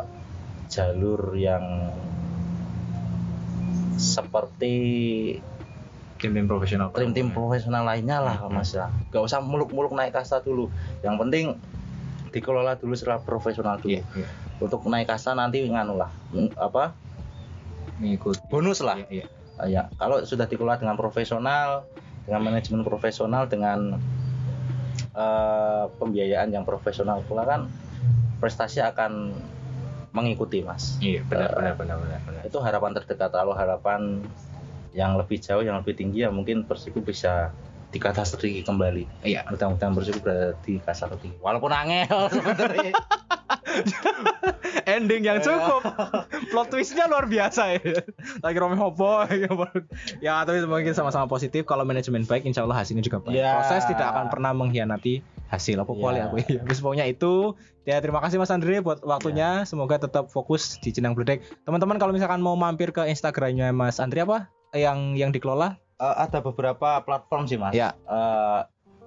jalur 0.68 1.38
yang 1.38 1.92
seperti 3.94 4.76
tim-tim 6.18 6.48
profesional 6.48 6.88
tim-tim 6.96 7.30
profesional 7.36 7.84
lainnya 7.84 8.24
lah 8.24 8.38
Hmm. 8.48 8.56
Mas 8.56 8.72
ya. 8.72 8.88
Gak 9.12 9.24
usah 9.24 9.44
muluk-muluk 9.44 9.92
naik 9.92 10.16
kasta 10.16 10.40
dulu. 10.40 10.72
Yang 11.04 11.16
penting 11.20 11.46
dikelola 12.34 12.80
dulu 12.80 12.96
secara 12.98 13.20
profesional 13.22 13.78
dulu. 13.78 14.00
iya 14.00 14.04
iya 14.18 14.28
Untuk 14.58 14.82
naik 14.88 15.12
kasta 15.12 15.36
nanti 15.36 15.62
nganu 15.68 16.00
lah. 16.00 16.10
Apa? 16.56 16.96
mengikuti 18.00 18.42
Bonus 18.50 18.82
lah. 18.82 18.98
iya, 18.98 19.08
iya. 19.22 19.26
Ah, 19.54 19.70
ya, 19.70 19.82
kalau 20.02 20.18
sudah 20.26 20.50
dikelola 20.50 20.82
dengan 20.82 20.98
profesional, 20.98 21.86
dengan 22.26 22.42
manajemen 22.42 22.82
profesional, 22.82 23.46
dengan 23.46 24.02
eh, 25.14 25.86
pembiayaan 26.02 26.50
yang 26.50 26.66
profesional 26.66 27.22
pula 27.22 27.46
kan 27.46 27.70
prestasi 28.44 28.84
akan 28.84 29.32
mengikuti 30.12 30.60
mas. 30.62 31.00
iya 31.00 31.24
benar 31.24 31.48
Eh, 31.50 31.56
benar 31.56 31.74
benar 31.74 31.98
benar 31.98 32.20
benar 32.22 32.42
Itu 32.44 32.60
harapan 32.60 32.92
terdekat. 32.94 33.32
Kalau 33.32 33.56
harapan 33.56 34.20
yang 34.92 35.16
lebih 35.16 35.40
jauh, 35.40 35.64
yang 35.64 35.80
lebih 35.80 35.96
tinggi 35.96 36.22
ya 36.22 36.30
mungkin 36.30 36.68
Persiku 36.68 37.00
bisa 37.00 37.56
dikatastriki 37.90 38.62
kembali. 38.62 39.24
iya 39.24 39.48
Mudah-mudahan 39.48 39.96
Persiku 39.96 40.20
berada 40.20 40.54
di 40.60 40.78
kasar 40.78 41.16
tinggi. 41.16 41.40
Walaupun 41.40 41.72
angel 41.72 42.28
sebenarnya. 42.30 42.92
ending 44.86 45.24
yang 45.24 45.40
cukup 45.40 45.82
plot 46.50 46.68
twistnya 46.70 47.08
luar 47.08 47.26
biasa 47.26 47.74
ya 47.74 47.82
lagi 48.40 48.58
Romi 48.60 48.78
Hopo 48.78 49.26
ya 50.20 50.44
tapi 50.44 50.62
mungkin 50.64 50.94
sama-sama 50.94 51.26
positif 51.26 51.66
kalau 51.66 51.82
manajemen 51.82 52.22
baik 52.24 52.46
insya 52.46 52.62
Allah 52.62 52.78
hasilnya 52.78 53.02
juga 53.02 53.18
baik 53.20 53.34
Ya. 53.34 53.58
proses 53.58 53.88
tidak 53.88 54.08
akan 54.08 54.26
pernah 54.30 54.52
mengkhianati 54.54 55.26
hasil 55.54 55.78
apa 55.78 55.94
kuali 55.94 56.18
Ya. 56.18 56.26
aku 56.28 56.42
ya? 56.42 56.60
Habis 56.66 56.82
pokoknya 56.82 57.06
itu 57.06 57.54
ya 57.86 58.02
terima 58.02 58.18
kasih 58.26 58.42
Mas 58.42 58.50
Andre 58.50 58.82
buat 58.82 59.06
waktunya. 59.06 59.62
Semoga 59.70 60.02
tetap 60.02 60.34
fokus 60.34 60.82
di 60.82 60.90
Jenang 60.90 61.14
Bledek. 61.14 61.46
Teman-teman 61.64 62.02
kalau 62.02 62.10
misalkan 62.10 62.42
mau 62.42 62.58
mampir 62.58 62.90
ke 62.90 63.06
Instagramnya 63.06 63.70
Mas 63.70 64.02
Andre 64.02 64.26
apa 64.26 64.38
yang 64.74 65.14
yang 65.14 65.30
dikelola? 65.30 65.78
Eh, 66.02 66.16
ada 66.18 66.42
beberapa 66.42 66.98
platform 67.06 67.46
sih 67.46 67.62
mas. 67.62 67.78
Ya. 67.78 67.94
Eh, 68.10 68.62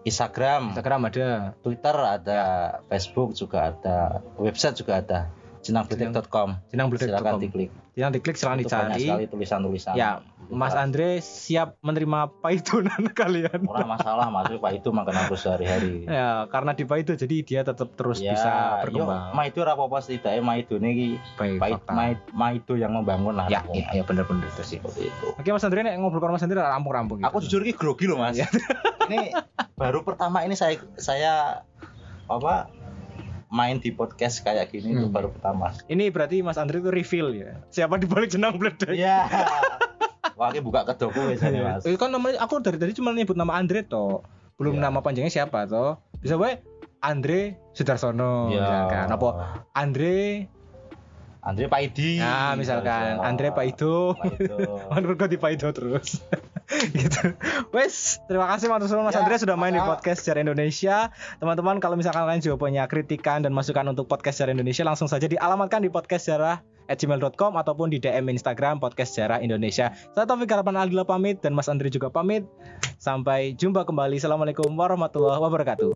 Instagram, 0.06 0.70
Instagram 0.70 1.10
ada. 1.10 1.58
Twitter 1.66 1.96
ada, 1.98 2.42
Facebook 2.86 3.34
juga 3.34 3.74
ada, 3.74 4.22
website 4.38 4.78
juga 4.78 5.02
ada, 5.02 5.26
jenangbledek.com. 5.66 6.48
Jenang 6.70 6.86
Silakan 6.94 7.42
diklik. 7.42 7.70
yang 7.96 8.12
diklik 8.12 8.36
silahkan 8.36 8.60
Itu 8.60 8.68
banyak 8.68 8.92
dicari 8.92 9.04
sekali 9.08 9.24
tulisan-tulisan. 9.26 9.94
ya 9.96 10.20
Mas 10.46 10.76
Andre 10.76 11.18
siap 11.18 11.80
menerima 11.82 12.30
paitunan 12.38 13.02
kalian 13.18 13.66
Ora 13.66 13.82
masalah 13.82 14.30
mas, 14.30 14.46
Pak 14.46 14.72
itu 14.78 14.94
makan 14.94 15.26
aku 15.26 15.34
sehari-hari. 15.34 16.06
Ya, 16.06 16.46
karena 16.52 16.70
di 16.76 16.86
Paido 16.86 17.18
jadi 17.18 17.42
dia 17.42 17.60
tetap 17.66 17.98
terus 17.98 18.22
Ya, 18.22 18.36
bisa 18.36 18.46
Yo, 18.46 18.84
berkembang. 18.86 19.34
ma 19.34 19.42
itu 19.48 19.58
apa-apa 19.58 19.98
setidaknya 19.98 20.44
ma 20.44 20.54
itu 20.54 20.78
nih 20.78 21.18
Baik, 21.34 21.82
ma, 21.90 22.14
ma, 22.30 22.46
itu 22.54 22.78
yang 22.78 22.94
membangun 22.94 23.34
lah. 23.34 23.50
Ya, 23.50 23.64
ya, 23.74 23.90
ya 23.90 24.02
benar-benar 24.06 24.46
itu 24.46 24.62
sih. 24.62 24.78
Seperti 24.78 25.10
itu. 25.10 25.26
Oke 25.34 25.50
Mas 25.50 25.66
Andre 25.66 25.82
nek 25.82 25.98
ngobrol 25.98 26.22
sama 26.22 26.38
Mas 26.38 26.44
Andre 26.46 26.62
rampung-rampung 26.62 27.18
gitu. 27.18 27.26
Aku 27.26 27.38
jujur 27.42 27.60
ini 27.66 27.74
grogi 27.74 28.06
loh 28.06 28.22
mas. 28.22 28.38
Ya. 28.38 28.46
ini 29.10 29.34
baru 29.74 30.06
pertama 30.06 30.46
ini 30.46 30.54
saya 30.54 30.78
saya 30.94 31.64
apa 32.26 32.70
main 33.48 33.78
di 33.78 33.90
podcast 33.90 34.42
kayak 34.42 34.68
gini 34.68 34.90
itu 34.92 35.06
Hmm. 35.06 35.14
baru 35.14 35.28
pertama. 35.30 35.70
Ini 35.86 36.10
berarti 36.10 36.40
Mas 36.40 36.56
Andre 36.56 36.78
itu 36.78 36.90
reveal 36.90 37.28
ya. 37.32 37.62
Siapa 37.68 37.94
di 37.94 38.04
balik 38.04 38.28
jenang 38.28 38.56
bledek? 38.56 38.90
Iya. 38.90 39.26
Wah, 40.34 40.50
ini 40.50 40.60
buka 40.60 40.84
kedokku 40.84 41.16
biasanya 41.16 41.60
mas. 41.64 41.82
Itu 41.82 41.96
kan 41.96 42.10
namanya 42.10 42.38
aku 42.38 42.58
dari 42.58 42.76
tadi 42.76 42.92
cuma 42.92 43.10
nyebut 43.10 43.32
nama 43.32 43.54
Andre 43.54 43.80
toh. 43.82 44.20
Belum 44.56 44.76
Ya. 44.76 44.84
nama 44.84 45.00
panjangnya 45.00 45.32
siapa 45.32 45.64
toh. 45.64 45.96
Bisa 46.18 46.36
wae 46.36 46.60
Andre 46.98 47.56
Sudarsono 47.72 48.48
Iya. 48.48 48.60
misalkan. 48.60 49.06
Apa 49.10 49.28
Andre 49.72 50.14
Andre 51.40 51.70
Paidi. 51.70 52.18
Nah, 52.18 52.52
misalkan 52.52 53.16
Iya. 53.16 53.22
Andre 53.22 53.48
Paido. 53.50 54.12
Paido. 54.12 54.56
Menurut 54.92 55.24
di 55.24 55.38
Paido 55.38 55.70
terus. 55.70 56.18
gitu. 56.98 57.34
Wes, 57.70 58.18
terima 58.26 58.50
kasih 58.50 58.66
Mas 58.66 58.90
Mas 58.90 59.14
Ya, 59.14 59.22
Andre 59.22 59.38
sudah 59.38 59.54
main 59.54 59.70
di 59.70 59.78
maka- 59.78 59.98
podcast 59.98 60.26
Sejarah 60.26 60.42
Indonesia. 60.42 61.14
Teman-teman 61.38 61.78
kalau 61.78 61.94
misalkan 61.94 62.26
kalian 62.26 62.42
juga 62.42 62.56
punya 62.58 62.84
kritikan 62.90 63.46
dan 63.46 63.54
masukan 63.54 63.86
untuk 63.86 64.10
podcast 64.10 64.42
Sejarah 64.42 64.54
Indonesia 64.58 64.82
langsung 64.82 65.06
saja 65.06 65.30
dialamatkan 65.30 65.82
di 65.82 65.90
podcast 65.90 66.26
sejarah 66.26 66.58
gmail.com 66.86 67.58
ataupun 67.58 67.90
di 67.90 67.98
DM 67.98 68.30
Instagram 68.30 68.78
podcast 68.78 69.14
sejarah 69.14 69.42
Indonesia. 69.42 69.90
Saya 70.14 70.26
Taufik 70.26 70.50
Harapan 70.50 70.78
Aldila 70.78 71.02
pamit 71.02 71.42
dan 71.42 71.50
Mas 71.54 71.66
Andre 71.66 71.90
juga 71.90 72.10
pamit. 72.10 72.46
Sampai 73.02 73.58
jumpa 73.58 73.82
kembali. 73.82 74.22
Assalamualaikum 74.22 74.70
warahmatullahi 74.74 75.42
wabarakatuh. 75.42 75.90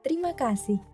Terima 0.00 0.32
kasih 0.32 0.89